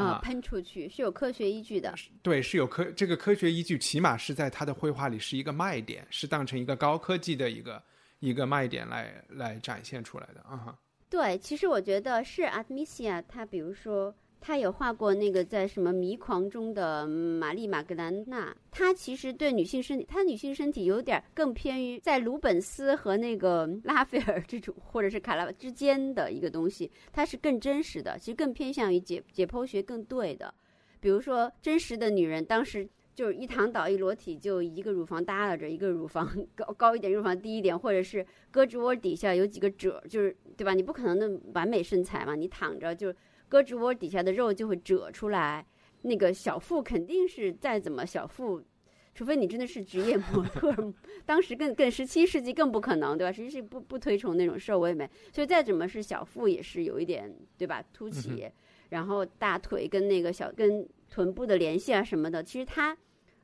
[0.00, 1.94] 啊，喷出去是有科学依据的。
[2.22, 7.82] 对，是有科这个科学依据，起码是在他的绘画里是一个卖点，是当成一个高科技的一个
[8.18, 10.76] 一个卖点来来展现出来的啊。
[11.08, 14.14] 对，其实我觉得是 Admisia，他比如说。
[14.40, 30.54] 他有画过那个在什么迷狂中的玛丽玛格兰娜，他其实对女性身体，他女性身体有点更偏于在鲁本斯和那个拉斐尔这种，或者是卡拉之间的一个东西，它是更真实的，其实更偏向于解解剖学更对的。
[31.00, 40.72] 比如说真实的女人，当时就是一躺倒一裸体，就一个乳房耷拉着，一个乳房 高高一点，乳房低一点，或者是胳肢窝底下有几个褶，就是对吧？
[40.72, 43.12] 你不可能的完美身材嘛，你躺着就。
[43.50, 45.64] 胳肢窝底下的肉就会褶出来，
[46.02, 48.62] 那个小腹肯定是再怎么小腹，
[49.14, 50.74] 除非你真的是职业模特，
[51.24, 53.32] 当时更更十七世纪更不可能，对吧？
[53.32, 57.82] 实际是不不推崇那种瘦微美，所以再怎么是小腹也是有一点，对吧？
[57.92, 58.50] 凸起，
[58.90, 62.96] 然后大腿跟那个小跟臀部的联系啊什么的，其实他，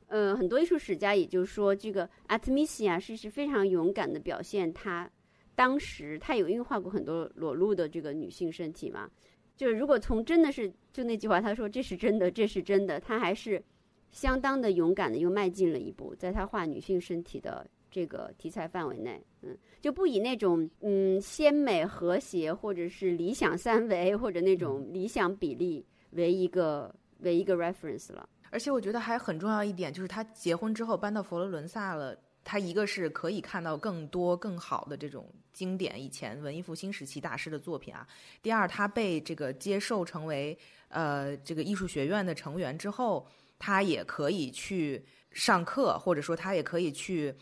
[0.09, 5.11] 呃，很多艺术史家也就说，这个 Artemisia 是是非常勇敢的表现，他
[5.55, 9.09] 当时他有因为画过很多裸露的这个女性身体嘛。
[9.57, 13.63] 就是如果从真的是就那句话，他说这是真的，这是真的，他还是
[14.11, 28.29] 相当的勇敢的，又迈进了一步，在他画女性身体的这个题材范围内，嗯，就不以那种嗯鲜美和谐或者是理想三维或者那种理想比例为一个为一个 reference 了。
[28.51, 32.19] 而且我觉得还很重要一点就是他结婚之后搬到佛罗伦萨了。
[32.45, 38.07] 他一个是可以看到更多更好的这种经典以前文艺复兴时期大师的作品啊。
[38.43, 43.27] 第二，他被这个接受成为呃这个艺术学院的成员之后，
[43.59, 47.35] 他也可以去上课，或者说他也可以去。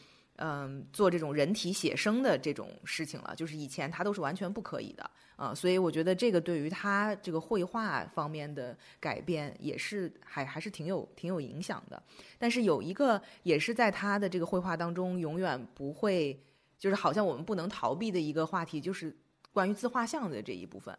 [0.42, 12.03] 嗯，做这种人体写生的这种事情了，就是以前他都是完全不可以的啊，所以我觉得这个对于他这个绘画方面的改变也是还还是挺有挺有影响的。
[12.38, 16.42] 但是有一个也是在他的这个绘画当中永远不会，
[16.79, 19.14] 就是好像我们不能逃避的一个话题，就是
[19.53, 20.98] 关于自画像的这一部分。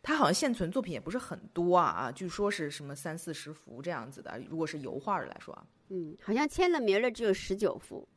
[0.00, 8.08] 他好像现存作品也不是很多啊啊，据说是什么三四十幅这样子的，如果是油画来说啊，嗯，好像签了名的只有十九幅。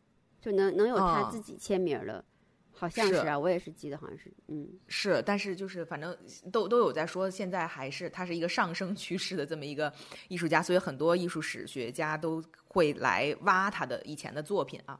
[0.42, 2.24] 就能能有他自己签名了，
[2.72, 3.16] 好像是。
[3.16, 6.18] 啊，我也是记得好像是，嗯，是，但是就是反正
[6.52, 9.94] 都都有在说，现在还是他是一个上升趋势的这么一个
[10.30, 14.98] 艺术家，所以很多艺术史学家都会来挖他的以前的作品啊，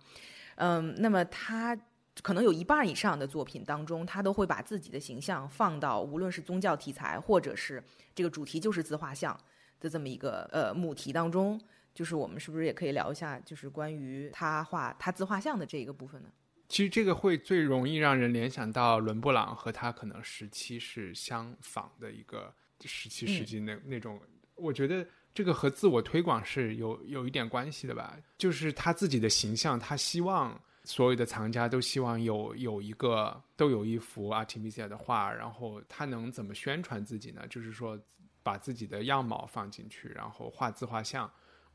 [0.56, 1.78] 嗯，那么他
[2.22, 7.82] 可能有一半以上的作品当中，他都会把自己的形象放到无论是宗教题材或者是
[8.14, 9.40] 这个主题就是自画像
[9.80, 11.58] 的这么一个呃母题当中。
[12.00, 16.30] 就是我们是不是也可以聊一下，就是关于他画他自画像的这一个部分呢？
[16.70, 22.54] 其实这个会最容易让人联想到伦勃朗和他可能时期是相仿的一个
[22.86, 24.18] 十七世纪那那种。
[24.56, 28.18] 我觉得这个和自我推广是有有一点关系的吧。
[28.38, 37.46] 就是他自己的形象，他希望所有的藏家都希望有有一个都有一幅阿提米西亚的画，然后他能怎么宣传自己呢？
[37.50, 38.00] 就是说
[38.42, 41.30] 把自己的样貌放进去，然后画自画像。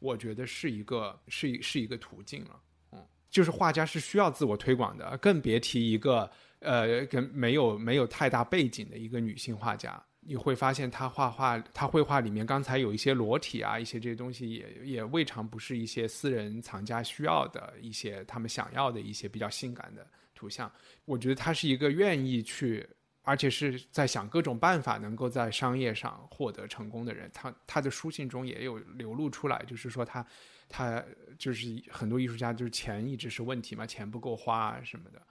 [0.05, 2.61] 我觉得是一个是是一个途径了，
[2.93, 2.99] 嗯，
[3.31, 9.99] 就是画家是需要自我推广的，更别提一个呃跟没有没有太大背景的一个女性画家。
[10.27, 20.71] 你会发现她画画，她绘画里面刚才有一些裸体啊，一些这些东西也也未尝不是一些私人藏家需要的一些他们想要的一些比较性感的图像。
[21.07, 22.87] 我觉得她是一个愿意去。
[23.27, 30.25] 而且是在想各种办法能够在商业上获得成功的人，他他的书信中也有流露出来，就是说他
[30.69, 31.03] 他
[31.39, 35.23] 就是很多艺术家就是钱一直是问题嘛，钱不够花啊什么的，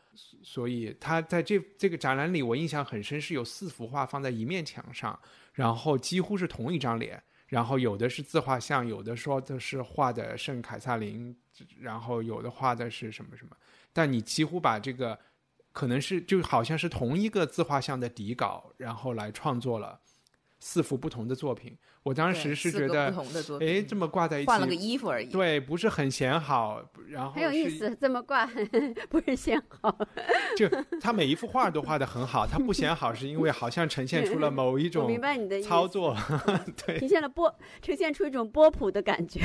[0.42, 5.18] 所以他在这这个展览里，我印象很深，是有四幅画放在一面墙上，
[5.54, 11.36] 然后几乎是同一张脸，然后有的是自画像，有的说的是画的圣凯撒琳，
[11.80, 13.56] 然后有的画的是什么什么，
[13.94, 15.20] 但你几乎把这个。
[15.74, 20.00] 可能是就好像是同一个自画像的底稿，然后来创作了
[20.66, 21.78] 四幅不同的作品。
[22.04, 23.14] 我当时是觉得
[23.62, 25.28] 哎，这么挂在一起，换了个衣服而已。
[25.28, 26.82] 对，不是很显好。
[27.10, 28.46] 然后很有意思，这么挂
[29.10, 29.98] 不是显好。
[30.58, 30.68] 就
[31.02, 36.16] 他每一幅画都画得很好，他不显好是因为好像呈现出了某一 我种明白你的意思操作，
[36.86, 39.42] 对呈现了波，呈现出一种波普的感觉。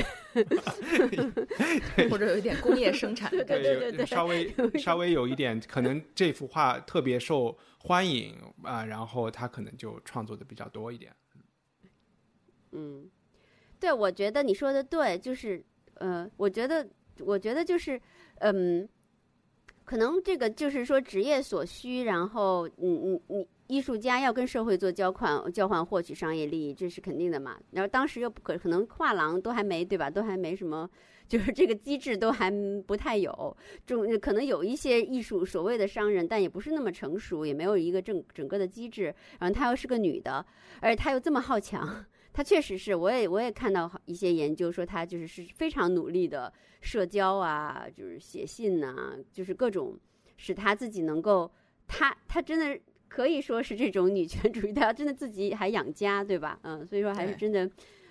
[2.11, 3.75] 或者有一点工业生产的感觉。
[3.75, 11.15] 对对对有稍微稍微有一点，可能这幅画特别受欢迎啊、然后他可能就创作的比较多一点。
[12.73, 13.09] 嗯，
[13.81, 15.65] 对，我觉得你说的对，就是
[15.95, 16.87] 呃，我觉得，
[17.21, 18.01] 我觉得就是，
[18.41, 18.87] 嗯，
[19.85, 27.59] 可能这个就是说职业所需，然后你你你艺术家要跟社会做交换，交换获取商业利益，这是肯定的嘛。
[27.71, 30.89] 然后当时又不可可能画廊都还没对吧，都还没什么。
[31.29, 32.51] 就是这个机制都还
[32.87, 39.15] 不太有，中可能有一些艺术所谓的商人，但也不是那么成熟，也没有一个整整个的机制。
[39.39, 40.45] 然后她又是个女的，
[40.81, 49.99] 而且她又这么好强，她确实是，我也我也看到一些研究说她就是是非常努力的社交啊，就是写信呐、就是各种
[50.39, 51.51] 使她自己能够，
[51.87, 56.59] 她她真的可以说是这种女权主义，她真的自己还养家，对吧？
[56.63, 57.69] 嗯，所以说还是真的，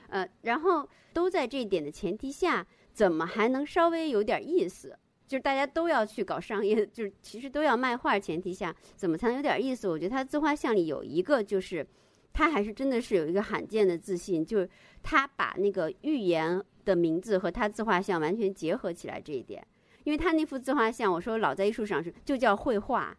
[0.09, 2.65] 呃，然后都在这一点的前提下，
[2.97, 4.97] 怎么还能稍微有点意思？
[5.27, 9.87] 就是大家都要去搞商业， 就是其实都要卖画前提下，怎么才能有点意思？
[9.87, 11.85] 我觉得他自画像里有一个就是。
[12.33, 14.69] 他还是真的是有一个罕见的自信，就是
[15.01, 19.65] 他把那个预言的名字和他自画像完全结合起来这一点。
[20.03, 23.17] 因为他那幅自画像，我说老在艺术上是就叫绘画，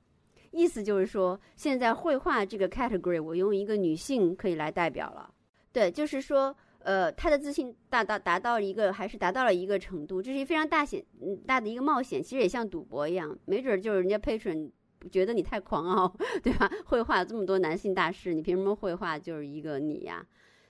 [0.52, 5.28] 意思就是说现在绘画这个 category 我用一个女性可以来代表了。
[5.72, 14.70] 对，就是说，呃，他的自信达到达到一个还是达到了一个程度，这是一非常大险嗯大的一个冒险，其实也像赌博一样，没准儿就是人家 patron
[15.10, 16.70] 觉得你太狂傲， 对吧？
[16.86, 20.24] 绘画这么多男性大师，你凭什么绘画就是一个你呀？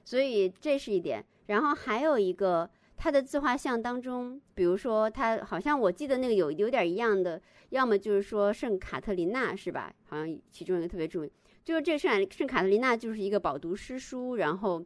[0.04, 1.24] 所以这是一点。
[1.46, 7.40] 然后还有一个，他的自画像当中，比如说他好像我记得那个有有点一样的，
[7.70, 9.92] 要么就是说圣卡特琳娜是吧？
[10.08, 11.30] 好像其中一个特别著名，
[11.64, 14.84] 就是这圣圣卡特琳娜就是一个饱读诗书，然后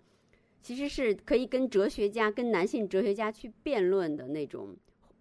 [0.63, 4.75] 其实是可以跟哲学家、跟男性哲学家去辩论的那种。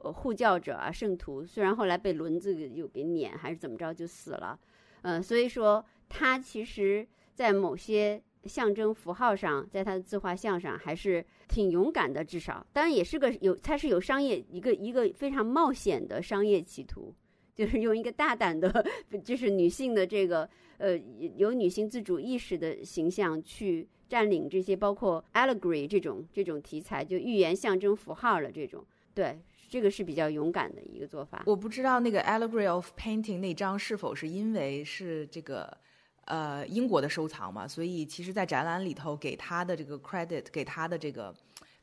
[0.03, 4.59] 呃，护教者啊，圣徒，虽然后来被轮子又给碾，还是怎么着就死了，
[5.03, 17.13] 呃，所以说他其实，在某些象征符号上，在他的自画像上，还是挺勇敢的，至少，当然也是个有，他是有商业一个一个非常冒险的商业企图，
[17.53, 18.83] 就是用一个大胆的，
[19.23, 20.97] 就是女性的这个呃
[21.35, 29.39] 有女性自主意识的形象去占领这些，包括 allegory 这种这种题材，就寓言象征符号的这种，对。
[29.69, 31.41] 这个是比较勇敢的一个做法。
[31.45, 35.77] 我不知道那个 Allegory of Painting 那张是否是因为是这个
[36.25, 41.33] 呃英国的收藏嘛，所以其实，在展览里头给他的这个 credit，给他的这个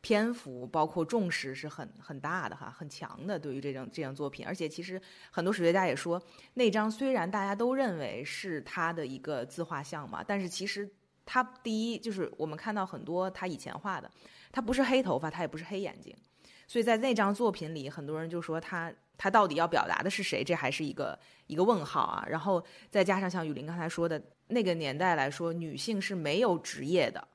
[0.02, 3.38] 篇幅，包括重视是很很大的哈，很强的。
[3.38, 5.00] 对于这张这张作品，而且其实
[5.30, 6.22] 很多史学家也说，
[6.52, 10.86] 那张虽然大家都认为是他的一个自画像嘛，但是其实
[11.30, 14.10] 他第一就是我们看到很多他以前画的，
[14.50, 16.16] 他不是黑头发，他也不是黑眼睛。
[16.66, 20.42] 所以在那张作品里，很多人就说他他到底要表达的是谁？
[20.42, 22.24] 这还是一个一个问号啊。
[22.26, 27.28] 然后再加上像雨林刚才说的，那个年代来说，女性是没有职业的，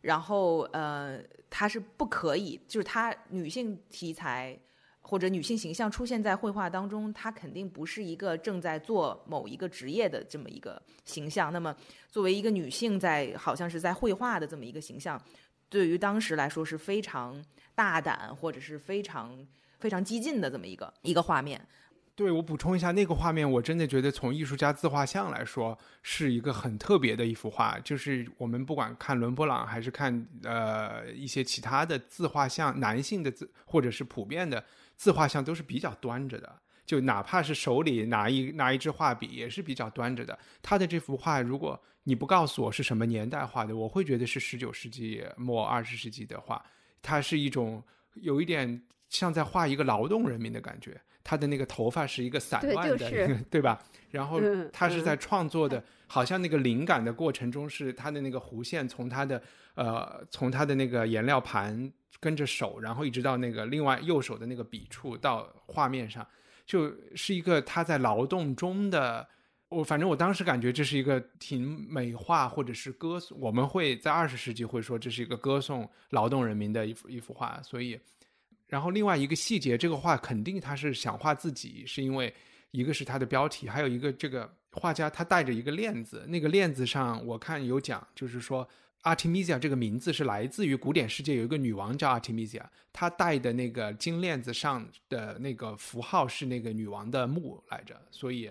[0.00, 4.58] 然后呃，她是不可以，就是她女性题材
[5.10, 11.52] 或者女性形象出现在绘画当中，她肯定不是一个正在做某一个职业的这么一个形象。
[11.52, 11.74] 那么
[12.08, 15.20] 作为一个女性在好像是在绘画的这么一个形象，
[15.68, 17.42] 对于当时来说是非常。
[17.72, 19.34] 大胆或者是非常
[19.78, 21.58] 非常激进的这么一个一个画面。
[22.14, 27.78] 对我补充一下，那个画面我真的觉得从艺术家自画像来说，是一个很特别的一幅画。
[27.78, 34.62] 就是我们不管看伦勃朗还是看呃一些其他的自画像，男性的自或者是普遍的
[35.00, 36.60] 自画像都是比较端着的。
[36.84, 40.38] 就哪怕是手里拿一拿一支画笔，也是比较端着的。
[40.60, 46.62] 他的这幅画，如果你不告诉我是什么年代画的，我会觉得是十九世纪末二十世纪的画。
[47.00, 47.82] 它是一种
[48.14, 53.82] 有一点像在画一个劳动人民的感觉，他的那个头发是一个散乱的，对,就是、 对吧？
[54.10, 54.38] 然后
[54.70, 59.40] 他是在创作的，嗯、好像那个灵感的过程中，是他的那个弧线从他的
[59.76, 66.26] 呃从他的那个颜料盘跟着手，然后一直到那个另外右手的那个笔触到画面上，
[66.66, 69.28] 就是一个他在劳动中的。
[69.68, 77.62] 我反正我当时感觉这是一个挺美化或者是歌颂，我们会在二十世纪会说这是一个歌颂劳动人民的一幅一幅画。
[77.62, 77.96] 所以，
[78.66, 82.34] 然后另外一个细节，这个画肯定他是想画自己，是因为
[82.72, 88.68] 一个是他的标题，还有一个这个画家他带着一个链子，那个链子上我看有讲，就是说
[89.02, 98.50] Artemisia 这个名字是来自于古典世界有一个女王叫 Artemisia，她戴的那个金链子上的那个符号是那个女王的墓来着，所以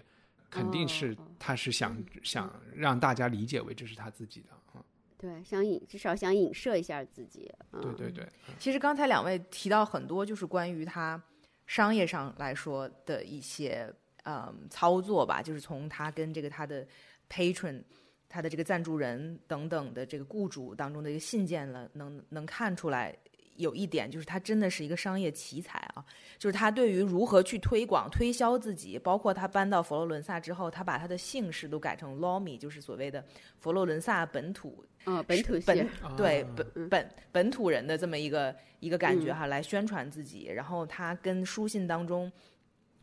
[0.49, 4.47] 肯定是她是想、想让大家理解为这是她自己的。
[4.73, 4.83] 嗯，
[5.19, 7.51] 对，想影至少想影射一下自己。
[7.73, 8.27] 嗯、对对对，
[8.57, 11.21] 其实刚才两位提到很多，就是关于他
[11.67, 13.87] 商业上来说的一些
[14.23, 16.87] 嗯操作吧，就是从他跟这个他的
[17.29, 17.83] patron。
[18.29, 23.13] 他的这个赞助人等等的这个雇主当中的一个信件了，能能看出来
[23.55, 26.05] 有一点，就是他真的是一个商业奇才啊！
[26.37, 33.21] 就是他对于如何去推广、推销自己，包括他搬到佛罗伦萨之后，他把他的姓氏都改成 Lomi，就是所谓的
[33.59, 40.45] 佛罗伦萨本土哦，本土本性对啊本本本土人的这么一个一个感觉哈，来宣传自己。
[40.45, 42.31] 然后他跟书信当中，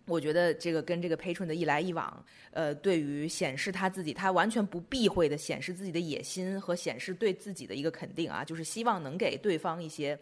[0.07, 10.19] 我觉得这个跟这个 patron 的一来一往，呃，对于显示他自己，他完全不避讳的显示自己的野心和显示对自己的一个肯定啊，就是希望能给对方一些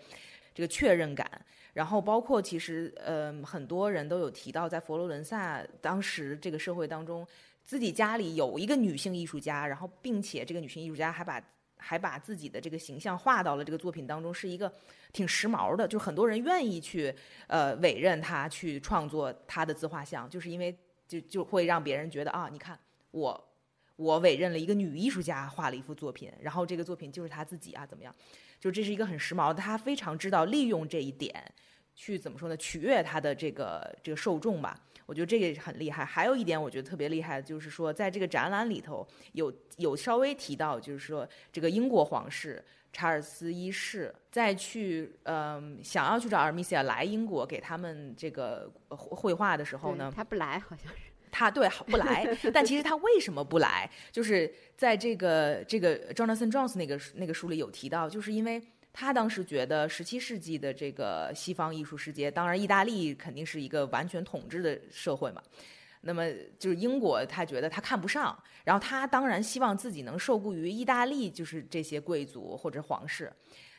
[0.54, 1.30] 这个确认感。
[1.74, 7.26] 然后包括其实呃很多人都有提到，在佛罗伦萨当时这个社会当中，
[7.62, 11.42] 自己家里有一个女性艺术家，然后并且这个女性艺术家还把
[11.84, 14.72] 还把自己的这个形象画到了这个作品当中，是一个
[15.12, 17.14] 挺时髦的，就很多人愿意去
[17.46, 20.74] 呃委任他去创作他的自画像，就是因为
[21.06, 22.78] 就就会让别人觉得啊，你看
[23.10, 23.48] 我
[23.96, 28.14] 我委任了一个女艺术家画了一幅作品，然后这个作品就是他自己啊，怎么样？
[28.58, 31.52] 就这是一个很时髦的，他非常知道利用这一点
[31.94, 34.78] 去怎么说呢，取悦他的这个这个受众吧。
[35.06, 36.04] 我觉得这个很厉害。
[36.04, 51.00] 还有一点我觉得特别厉害的就是说，在这个展览里头有有稍微提到，就是说这个英国皇室查尔斯一世再去嗯、想要去找阿尔米西亚来英国给他们这个呃绘画的时候呢，他不来好像是。
[51.36, 52.24] 他对不来，
[52.54, 53.90] 但其实他为什么不来？
[54.12, 58.62] 就是在这个这个 Jonathan Jones 那个那个书里有提到，就是因为
[58.96, 65.42] 他当时觉得十七世纪的这个西方艺术世界，当然意大利肯定是一个完全统治的社会嘛。
[66.00, 66.30] 那么
[66.60, 73.32] 就是英国，他觉得他看不上，然后他当然希望自己能受雇于意大利，就是这些贵族或者皇室。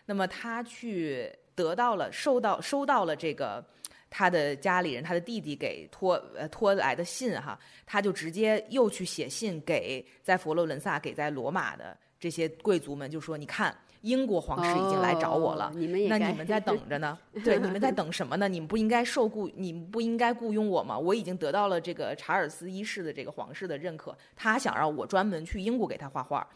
[0.05, 3.65] 那么他去得到了、收到、收到了这个
[4.09, 13.75] 他的家里人、他的弟弟给托呃托来的信哈，他就直接又去写信给在佛罗伦萨、给在罗马的这些贵族们，就说：“你看，
[14.05, 15.65] 英国皇室已经来找我了。
[15.65, 17.17] 哦你们也那你们在等着呢？
[17.43, 18.47] 对，你们在等什么呢？
[18.47, 20.97] 你们不应该受雇，你们不应该雇佣我吗？
[20.97, 26.47] 我已经得到了这个查尔斯一世的这个皇室的认可，他想让我专门去英国给他画画，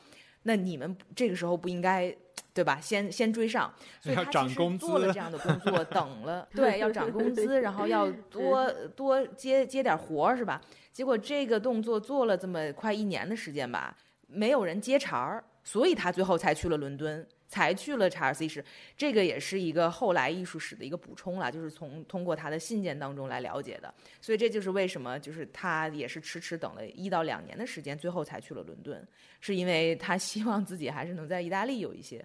[0.43, 2.15] 那你们这个时候不应该，
[2.53, 2.79] 对吧？
[2.79, 10.61] 先先追上，所以要他其实涨工资做了 这样的工作，等了，对，要涨工资，然后要 多多接接点活儿，是吧？
[10.93, 13.97] 结果这个动作做了这么快一年的时间吧，
[14.27, 17.25] 没有人接茬儿，所以他最后才去了伦敦。
[17.49, 18.63] 才去了查尔斯一世，
[18.95, 23.93] 这个也是一个后来艺术史的一个补充了，就是从通过他的信件当中来了解的。
[24.21, 29.05] 所以这就是为什么，就是他也是迟迟等了一到两年的时间，最后才去了伦敦，
[29.41, 32.23] 是因为他希望自己还是能在意大利有一些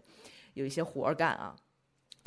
[0.52, 1.56] 有一些活儿干啊。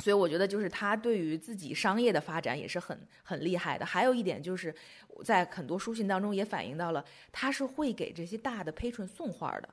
[0.00, 3.84] 所以我觉得，就是他对于自己商业的发展也是很很厉害的。
[3.84, 4.72] 还有一点就是，
[5.24, 9.68] 在很多书信当中也反映到了，他是会给这些大的 patron 送花的。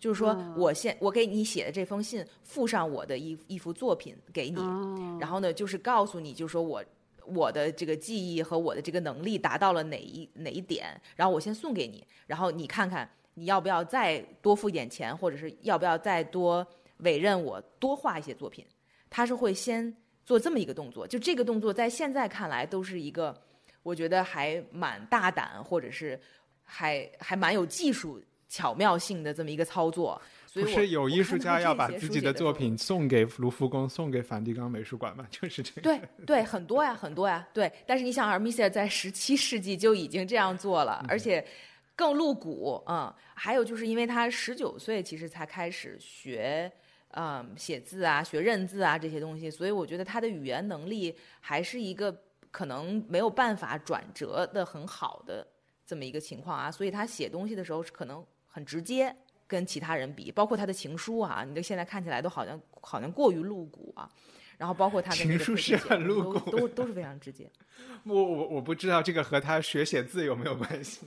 [0.00, 6.82] 就是说哦我现我给你写的这封信，附上我的一一幅作品给你，哦，然后呢，就是告诉你，就是说我
[7.26, 16.66] 我的这个记忆和我的这个能力达到了哪一哪一点，然后我先送给你，然后你看看你要不要再多付一点钱，或者是要不要再多
[16.98, 18.66] 委任我多画一些作品。
[19.08, 19.94] 他是会先
[20.24, 23.36] 做这么一个动作，就这个动作在现在看来都是一个，
[23.82, 26.18] 我觉得还蛮大胆，或者是
[26.64, 30.20] 还还蛮有技术巧妙性的这么一个操作。
[30.46, 35.24] 所以不是有艺术家要把自己的作品送给卢浮宫、送给梵蒂冈美术馆嘛？
[35.30, 35.80] 就是这个。
[35.80, 37.72] 对对，很多呀，很多呀，对。
[37.86, 41.46] 但是你想，阿尔米歇尔在十七世纪就已经这样做了，而且
[41.94, 43.14] 更露骨，嗯。
[43.34, 46.70] 还有就是因为他十九岁其实才开始学，
[47.12, 52.14] 嗯，写字啊，学认字啊这些东西，所以我觉得他的语言能力还是一个
[52.50, 55.46] 可能没有办法转折的很好的
[55.86, 56.70] 这么一个情况啊。
[56.72, 59.16] 所以他写东西的时候是可能很直接。
[59.46, 64.08] 跟其他人比，包括他的情书啊，你这现在看起来都好像好像过于露骨啊。
[64.56, 67.50] 然后包括他的情书是很露骨都都是非常直接。
[68.06, 71.00] 我我我不知道这个和他学写字有没有关系。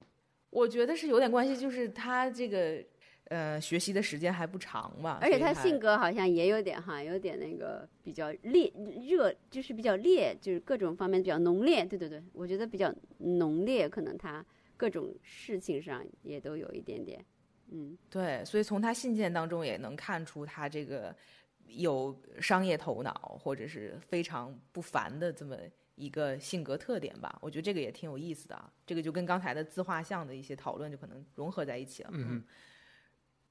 [0.48, 2.82] 我觉得是有点关系，就是他这个
[3.24, 8.72] 呃学习的时间还不长嘛，而且他性格好像也有点哈，有点那个比较烈
[9.06, 11.84] 热，就是比较烈，就是各种方面比较浓烈。
[11.84, 14.42] 对对对，我觉得比较浓烈，可能他
[14.80, 17.22] 各种事情上也都有一点点
[17.70, 21.14] 嗯，对，所以从他信件当中也能看出他这个
[21.66, 25.54] 有商业头脑，或者是非常不凡的这么
[25.96, 27.38] 一个性格特点吧。
[27.42, 32.10] 我觉得这个也挺有意思的啊，这个就跟刚才的自画像的一些讨论就可能融合在一起了。
[32.14, 32.42] 嗯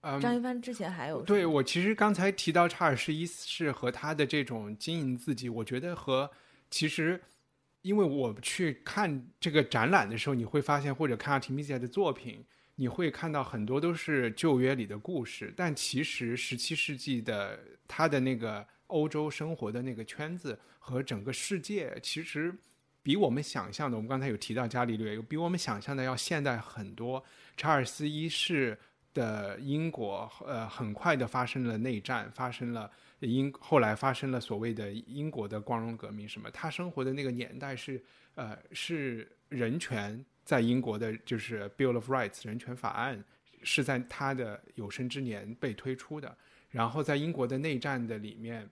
[0.01, 6.27] 嗯，张一帆之前还有对我其实刚才提到查尔斯一世和他的这种经营自己，我觉得和
[6.71, 7.21] 其实。
[7.81, 15.53] 因为我去看这个展览的时候，你会发现，或者看阿提米西亚的作品，你会看到很多都是旧约里的故事。
[15.55, 17.57] 但其实十七世纪的
[17.87, 22.53] 他的那个欧洲生活的那个圈子和整个世界，其实
[23.01, 27.23] 比我们想象的，我们刚才有提到伽利略，比我们想象的要现代很多。
[27.55, 28.77] 查尔斯一世
[29.13, 32.91] 的英国，呃，很快的发生了内战，发生了。
[33.27, 36.49] 英后来发生了所谓的英国的光荣革命，什么？
[36.51, 38.01] 他生活的那个年代是，
[38.35, 43.21] 呃，是人权在英国的，就是 Bill of Rights 人权法案
[43.61, 46.37] 是在他的有生之年被推出的。
[46.69, 48.69] 然后在英国的内战的里面，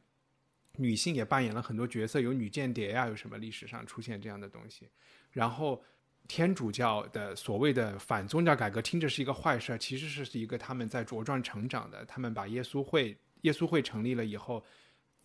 [0.78, 4.88] 女性也扮演了很多角色，有女间谍呀，有什么历史上出现这样的东西。
[5.32, 5.84] 然后
[6.28, 13.18] 天主教的所谓的反宗教改革听着是一个坏事，其实是一个他们在茁壮成长的，他们把耶稣会。
[13.42, 14.64] 耶稣会成立了以后，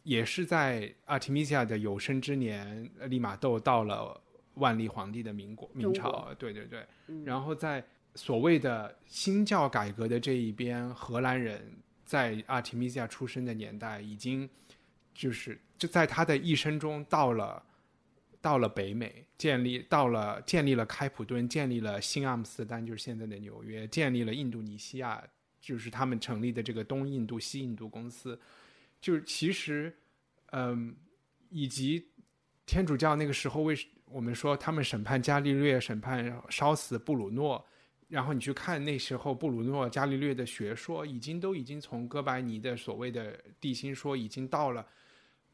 [0.02, 4.20] 也是在阿提米西亚的有生之年，利玛窦到了
[4.54, 6.86] 万历皇帝的民国明朝，对对对。
[7.24, 7.84] 然后在
[8.14, 11.72] 所谓的新教改革的这一边，荷兰人
[12.04, 14.48] 在阿提米西亚出生的年代，已经
[15.14, 17.64] 就是就在他的一生中到了
[18.40, 25.22] 到了北美，建立到了建立了开普敦，建立了新阿姆斯特丹，就是现在的纽约，建立了印度尼西亚。
[25.62, 28.38] 就是他们成立的这个东印度、西印度公司，
[29.00, 29.96] 就是其实，
[30.50, 30.92] 嗯，
[31.50, 32.04] 以及
[32.66, 37.64] 天主教那个时候为我们说他们审判伽利略、审判烧死布鲁诺，
[38.08, 44.84] 然后你去看那时候布鲁诺、伽利略的学说，已经都已经从哥白尼的所谓的地心说，已经到了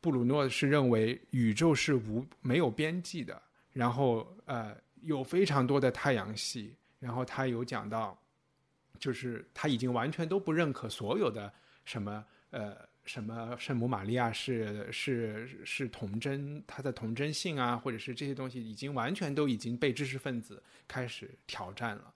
[0.00, 3.40] 布鲁诺是认为宇宙是无没有边际的，
[3.74, 8.18] 然后呃有非常多的太阳系，然后他有讲到。
[8.98, 11.52] 就是他已经完全都不认可所有的
[11.84, 22.12] 什么呃什么圣母玛利亚是是是童真，她的童真性啊，或者是这些东西，已经完全都已经被知识分子开始挑战了。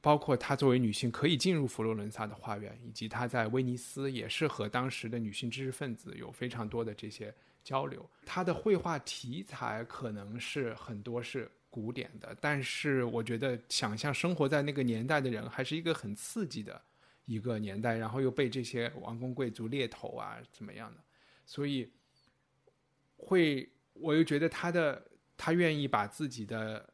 [0.00, 8.04] 包括她作为女性可以进入佛罗伦萨的花园，以及她在威尼斯也是和当时的女性知识分子有非常多的这些交流。
[8.26, 11.50] 她的绘画题材可能是很多是。
[11.72, 16.78] 古典的，但是我觉得想象生活在那个年代的人，还是一个很刺激的
[17.24, 21.02] 一个年代，然后又被这些王公贵族猎头啊怎么样的，
[21.46, 21.90] 所以
[23.16, 25.02] 会我又觉得他的
[25.34, 26.86] 他愿意把自己的，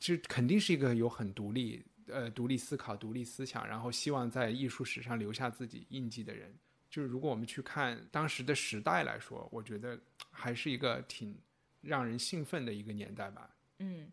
[0.00, 6.52] 其实肯定是一个有很独立呃独立思考、独立思想，然后希望在艺术史上留下自己印记的人。
[6.90, 9.96] 就是如果我们去看当时的时代来说，我觉得
[10.32, 11.38] 还是一个挺
[11.80, 13.48] 让人兴奋的一个年代吧。
[13.80, 14.06] 嗯，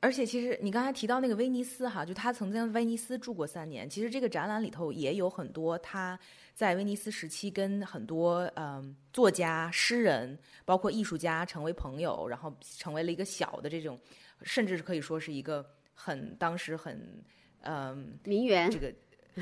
[0.00, 3.88] 而且其实你刚才提到那个威尼斯哈，就他曾经威尼斯住过三年。
[3.88, 6.18] 其实这个展览里头也有很多他
[6.54, 13.98] 在威尼斯时期跟很多嗯作家、诗人，包括艺术家成为朋友，然后成为了一个小的这种，
[14.42, 17.22] 甚至是可以说是一个很当时很
[17.62, 18.92] 嗯名媛这个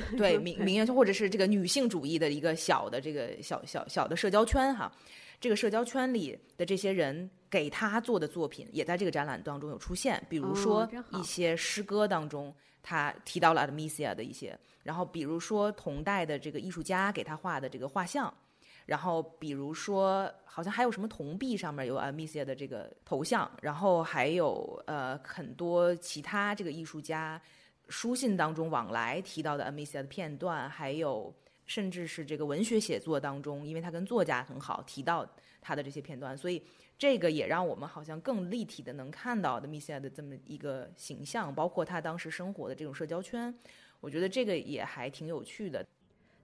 [0.16, 4.90] 对名名媛或者是这个女性主义的一个小的这个小小小的社交圈哈。
[5.38, 10.20] 这个社交圈里的这些人给他做的作品，也在这个展览当中有出现。
[10.30, 18.32] 比如说一些诗歌当中，他提到了阿德米西亚的一些；然后比如说同代的这个艺术家给他画的这个画像；
[18.86, 27.38] 然后比如说好像还有什么铜币上面有阿米西亚的这个头像；然后还有呃很多其他这个艺术家
[27.88, 31.34] 书信当中往来提到的米西亚的片段，还有。
[31.68, 35.28] 甚至是这个文学写作当中，因为他跟作家很好，提到
[35.60, 36.62] 他的这些片段，所以
[36.96, 43.52] 这个也让我们好像更立体的能看到的米歇尔的这么一个形象，包括他当时生活的这种社交圈，
[43.98, 45.84] 我觉得这个也还挺有趣的。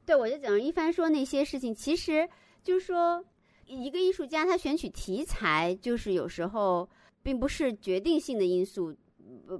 [0.05, 2.28] 对，我就讲一帆说那些事情，其实
[2.64, 3.24] 就是说，
[3.66, 6.90] 一个艺术家他选取题材，就是有时候
[7.22, 8.93] 并不是决定性的因素。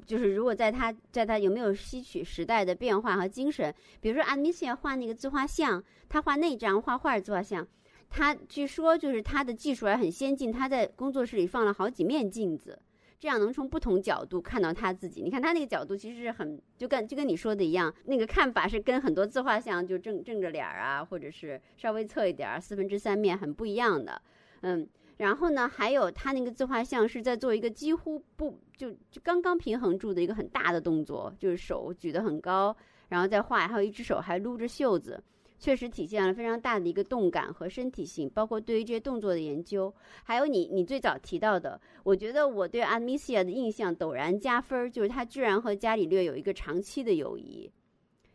[0.06, 7.66] 就是如果在他在他有没有吸取时代的变化和精神，比如说阿米西亚画那个自画像，他画那张画画自画像，
[8.08, 12.78] 他据说就是他的技术还很先进，他在工作室里放了好几面镜子，
[13.18, 15.22] 这样能从不同角度看到他自己。
[15.22, 24.20] 你看他那个角度其实是很就跟就跟你说的一样，那个看法是跟很多自画像就正正着脸儿啊，或者是稍微侧一点儿四分之三面很不一样的，
[24.62, 24.88] 嗯。
[25.22, 32.76] 然后呢，还有他那个自画像是在做一个几乎不就就刚刚平衡住的一个很大的动作，就是手举得很高，
[33.08, 35.22] 然后再画，还有一只手还撸着袖子，
[35.60, 39.94] 确实体现了非常大的一个动感和身体性，包括对于这些动作的研究，
[40.24, 47.70] 还有你你最早提到的，我觉得我对阿米西亚的印象陡然加分，就是他居然和伽利略有一个长期的友谊。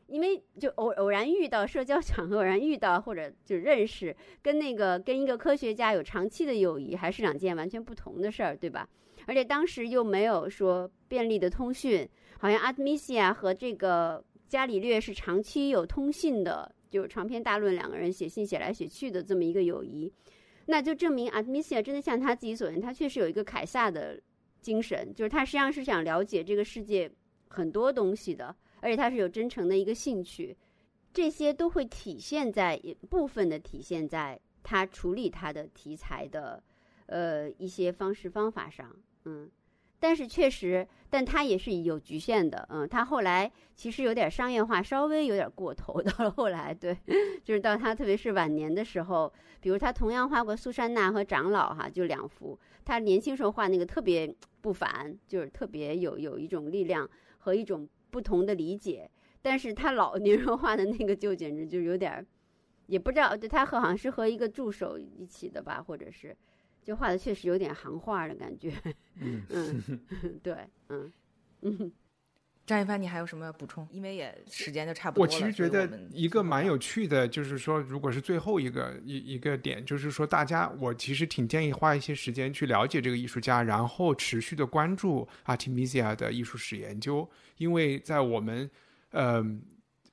[0.08, 8.88] 因为就偶偶然遇到社交场合，偶然遇到或者就认识，跟那个跟一个科学家有长期的友谊，还是两件完全不同的事儿，对吧？
[9.26, 12.08] 而且当时又没有说便利的通讯，
[12.40, 20.10] 好像阿特米西亚和这个伽利略是长期有通信的，就长篇大论，两个人写信写来写去的这么一个友谊，
[20.68, 24.18] 那就证明阿特米西亚真的像他自己所言，他确实有一个凯撒的
[24.62, 27.12] 精神，就是他实际上是想了解这个世界
[27.50, 28.56] 很多东西的。
[28.82, 30.56] 而且他是有真诚的一个兴趣，
[31.14, 36.62] 这些都会体现在部分的体现在他处理他的题材的，
[37.08, 39.50] 呃一些方式方法上，嗯，
[40.00, 46.96] 但是确实，但他也是有局限的，嗯，他后来其实有点商业化，稍微有点过头， 到了后来，对，
[47.44, 57.10] 就是到他特别是晚年的时候，比如他同样画过苏珊娜和长老哈，就两幅，他年轻时候画那个特别不凡，就是特别有有一种力量
[57.40, 57.88] 和一种。
[58.10, 59.10] 不同的理解，
[59.42, 62.26] 但是他老年人画的那个就简直就有点儿，
[62.88, 66.36] 也不知道，就他和好像是和一个助手一起的吧，或者是，
[66.84, 68.74] 就画的确实有点行话的感觉。
[69.20, 70.00] 嗯嗯，
[70.44, 70.56] 对，
[70.90, 71.12] 嗯
[71.62, 71.92] 嗯。
[72.68, 73.88] 张一帆，你还有什么要补充？
[73.92, 75.32] 因为也时间就差不多了。
[75.32, 88.70] 我其实觉得一个蛮有趣的，就是说，如果是最后一个一一个点，就是说，大家我其实挺建议花一些时间去了解这个艺术家，然后持续的关注 Artemisia 的艺术史研究，因为在我们
[89.12, 89.42] 呃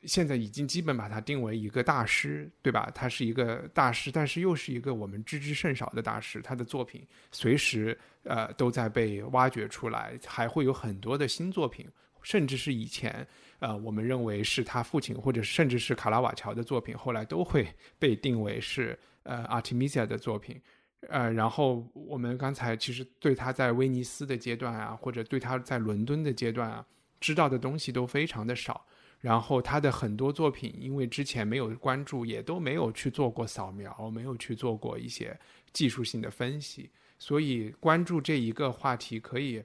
[0.05, 2.89] 现在已经基本把它定为一个大师，对吧？
[2.95, 11.89] 他是一个大师，但是又是一个我们知之甚少的大师，他的作品随时呃都在被挖掘出来，还会有很多的新作品。
[12.25, 13.25] 甚至是以前，
[13.61, 17.69] 呃，我们认为是他父亲，或者甚至是卡拉瓦乔的作品，后来都会
[17.99, 20.61] 被定为是呃 Artemisia 的作品，
[21.09, 26.85] 呃，然后我们刚才其实对他在威尼斯的阶段啊，或者对他在伦敦的阶段啊，
[27.21, 28.85] 知道的东西都非常的少。
[29.21, 35.39] 然后他的很多作品，因为之前没有关注，也都没有去做过扫描，没有去做过一些
[35.73, 39.63] 技术性的分析，所以关注这一个话题可以。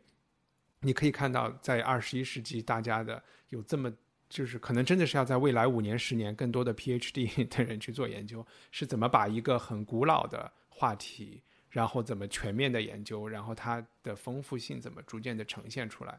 [0.81, 3.91] 你可以看到，在二十一世纪，大家的有这么，
[4.29, 16.17] 就是可能真的是要在未来五年、十年，更多的 PhD 的人去做研究，是怎么把一个很古老的话题，然后怎么全面的研究，然后它的丰富性怎么逐渐的呈现出来。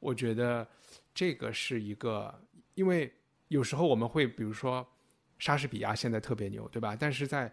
[0.00, 0.66] 我觉得
[1.12, 2.34] 这个是一个，
[2.74, 3.12] 因为
[3.48, 4.86] 有时候我们会，比如说
[5.38, 6.96] 莎士比亚现在特别牛，对吧？
[6.98, 7.52] 但是在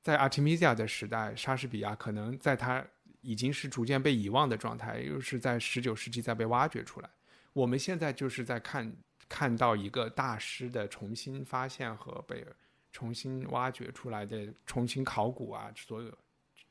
[0.00, 2.86] 在 Artemisia 的时代，莎士比亚可能在他。
[3.28, 7.10] 已经是逐渐被遗忘的状态，又是在十九世纪在被挖掘出来。
[7.52, 8.90] 我们现在就是在看
[9.28, 12.42] 看到一个大师的重新发现和被
[12.90, 16.10] 重新挖掘出来的重新考古啊，所有，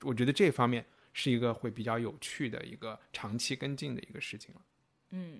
[0.01, 0.83] 我觉得这方面
[1.13, 4.61] 是一个会比较有趣的一个长期跟进的一个事情了。
[5.11, 5.39] 嗯，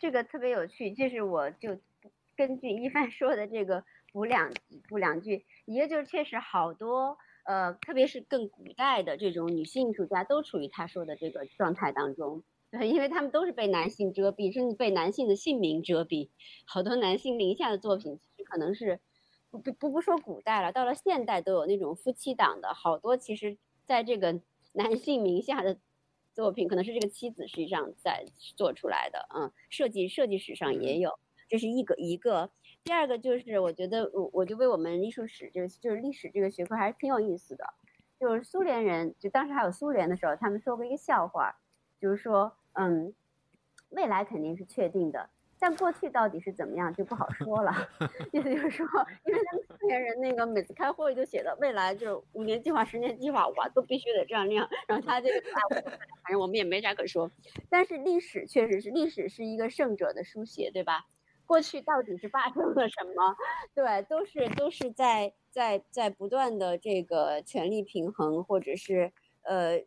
[0.00, 1.80] 这个特别有趣，就是我就
[2.36, 4.52] 根据一帆说的这个补两
[4.88, 7.16] 补两句，一个就是确实好多。
[7.46, 12.42] 呃，特别是更古代的这种女性艺术家，都处于他说的这个状态当中，
[12.72, 16.30] 对，因为他们都是被男性遮蔽，甚至被男性的姓名遮蔽。
[16.66, 18.98] 好多男性名下的作品，其实可能是
[19.50, 24.40] 不不不不说古代了，到了现代都有那种夫妻档的，好多其实在这个
[24.74, 25.78] 男性名下的
[26.34, 28.24] 作品，可能是这个妻子实际上在
[28.56, 31.18] 做出来的，嗯，设计设计史上也有，
[31.48, 32.50] 这是一个一个。
[32.86, 37.64] 第二个就是，我觉得我我就为我们艺术史，就是就是历史这个学科还是挺有意思的。
[38.20, 41.52] 就是苏联人，就当时还有苏联的时候，他们说过一个笑话，
[42.00, 43.12] 就是说，嗯，
[43.88, 45.28] 未来肯定是确定的，
[45.58, 47.72] 但过去到底是怎么样就不好说了。
[48.32, 48.86] 意思就是说，
[49.26, 54.66] 因为他们苏联人那个每次开会就写的未来就是五年计划、十年计划，哇，都必须得这样那样。
[54.86, 55.50] 然后他这个，
[56.22, 57.28] 反正我们也没啥可说。
[57.68, 61.04] 但是历史确实是，历史是一个胜者的书写，对吧？
[61.46, 63.36] 过去到底是发生了什么？
[63.74, 69.80] 对，都是都是在在在不断的这个权力平衡，或者是呃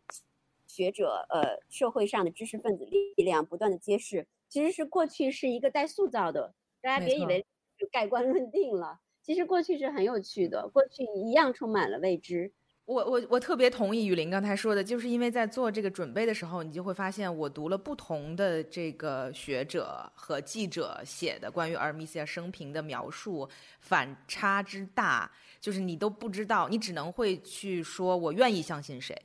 [0.66, 7.46] 学者呃社会上的知识分子力量不断的揭示，其实是过去是一个待塑造的，大家别以为
[7.92, 12.52] 盖棺论定了，其实过去是很有趣的，过去一样充满了未知。
[12.90, 25.30] 我我我特别同意雨林刚才说的，就是因为在做这个准备的时候，你就会发现我读了不同的这个学者和记者写的关于阿尔米西亚生平的描述，反差之大，
[25.60, 29.16] 就是你都不知道，你只能会去说我愿意相信谁。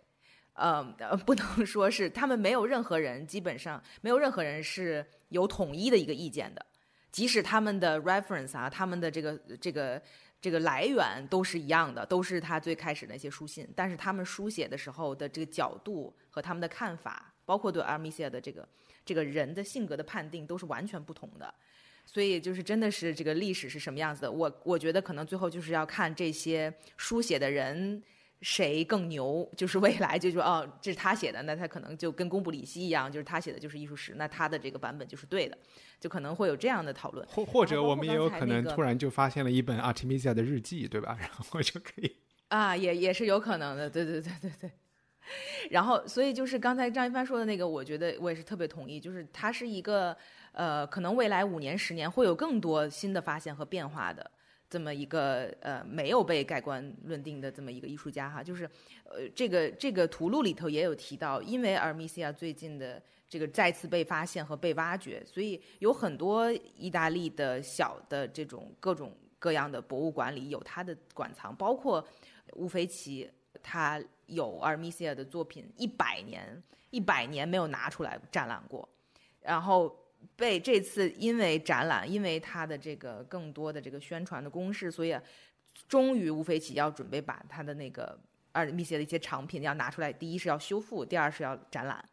[0.53, 0.83] 呃，
[1.25, 6.63] 不能说是他们没有任何人，基本上没有任何人是有统一的一个意见的，
[7.11, 10.01] 即使他们的 reference 啊，他们的这个这个
[10.41, 18.67] 这个来源都是一样的，都是他最开始那些书信，但是他们书写的时候的这个角度和他们的看法，包括对阿米西亚的这个
[19.03, 21.53] 这个人的性格的判定，都是完全不同的。
[22.05, 28.03] 所以就是真的是这个历史是什么样子的，我我觉得可能最后就是要看这些书写的人。
[28.41, 29.49] 谁更牛？
[29.57, 35.57] 就是未来就说哦，这是他写的，那他可能就跟公布里希一样，就是他写的就是艺术史，那他的这个版本就是对的，
[35.99, 37.25] 就可能会有这样的讨论。
[37.27, 41.17] 或或者我们也有可能突然就发现了一本 Artemisia 的日记，对吧？
[41.21, 42.15] 然后就可以
[42.49, 44.71] 啊，也也是有可能的，对对对对对。
[45.71, 50.15] 然后，所以就是刚才张一帆说的那个，我觉得我也是特别同意，就是它是一个
[50.51, 54.29] 呃，可能未来五年、十年会有更多新的发现和变化的。
[54.67, 58.65] 这么一个呃没有被盖棺论定的这么一个艺术家哈，就是
[59.05, 72.05] 呃这个这个图录里头也有提到，因为阿米西亚最近的这个再次被发现和被挖掘，所以有很多意大利的小的这种各种各样的博物馆里有他的馆藏，包括
[72.53, 73.29] 乌菲齐，
[73.61, 78.87] 他有阿尔米西亚的作品一百年一百年没有拿出来展览过，
[79.41, 79.95] 然后。
[80.35, 85.15] 被这次因为展览，因为他的这个更多的这个宣传的攻势，所以
[85.87, 88.19] 终于乌菲齐要准备把他的那个
[88.51, 90.11] 二密歇的一些藏品要拿出来。
[90.11, 92.03] 第一是要修复，第二是要展览。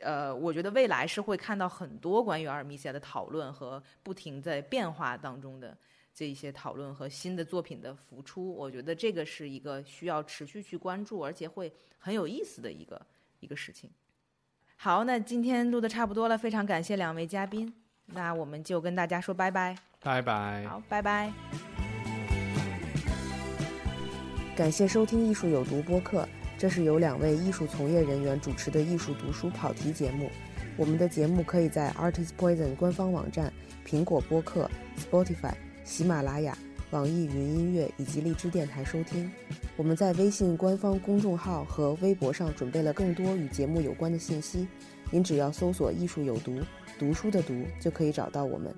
[0.00, 5.76] 呃，我觉得未来是会看到很多关于阿尔米西亚的讨论和不停在变化当中的
[6.14, 8.54] 这一些讨论和新的作品的浮出。
[8.54, 13.00] 我觉得这个是一个需要持续去关注，而且会很有意思的一个
[13.40, 13.90] 一个事情。
[14.76, 17.72] 好，那今天录的差不多了，非常感谢两位嘉宾，
[18.06, 21.32] 那我们就跟大家说拜拜，拜拜，好，拜拜。
[24.54, 26.26] 感谢收听《艺术有毒》播客，
[26.58, 30.30] 这是由两位艺术从业人员主持的艺术读书跑题节目。
[30.76, 33.52] 我们的节目可以在 Artist Poison 官方网站、
[33.86, 35.52] 苹果播客、Spotify、
[35.84, 36.56] 喜马拉雅。
[36.90, 39.28] 网易云音乐以及荔枝电台收听，
[39.76, 44.68] 我们在微信官方公众号和微博上准备了更多与节目有关的信息，
[45.10, 46.60] 您只要搜索“艺术有毒”，
[46.96, 48.72] 读书的读就可以找到我们。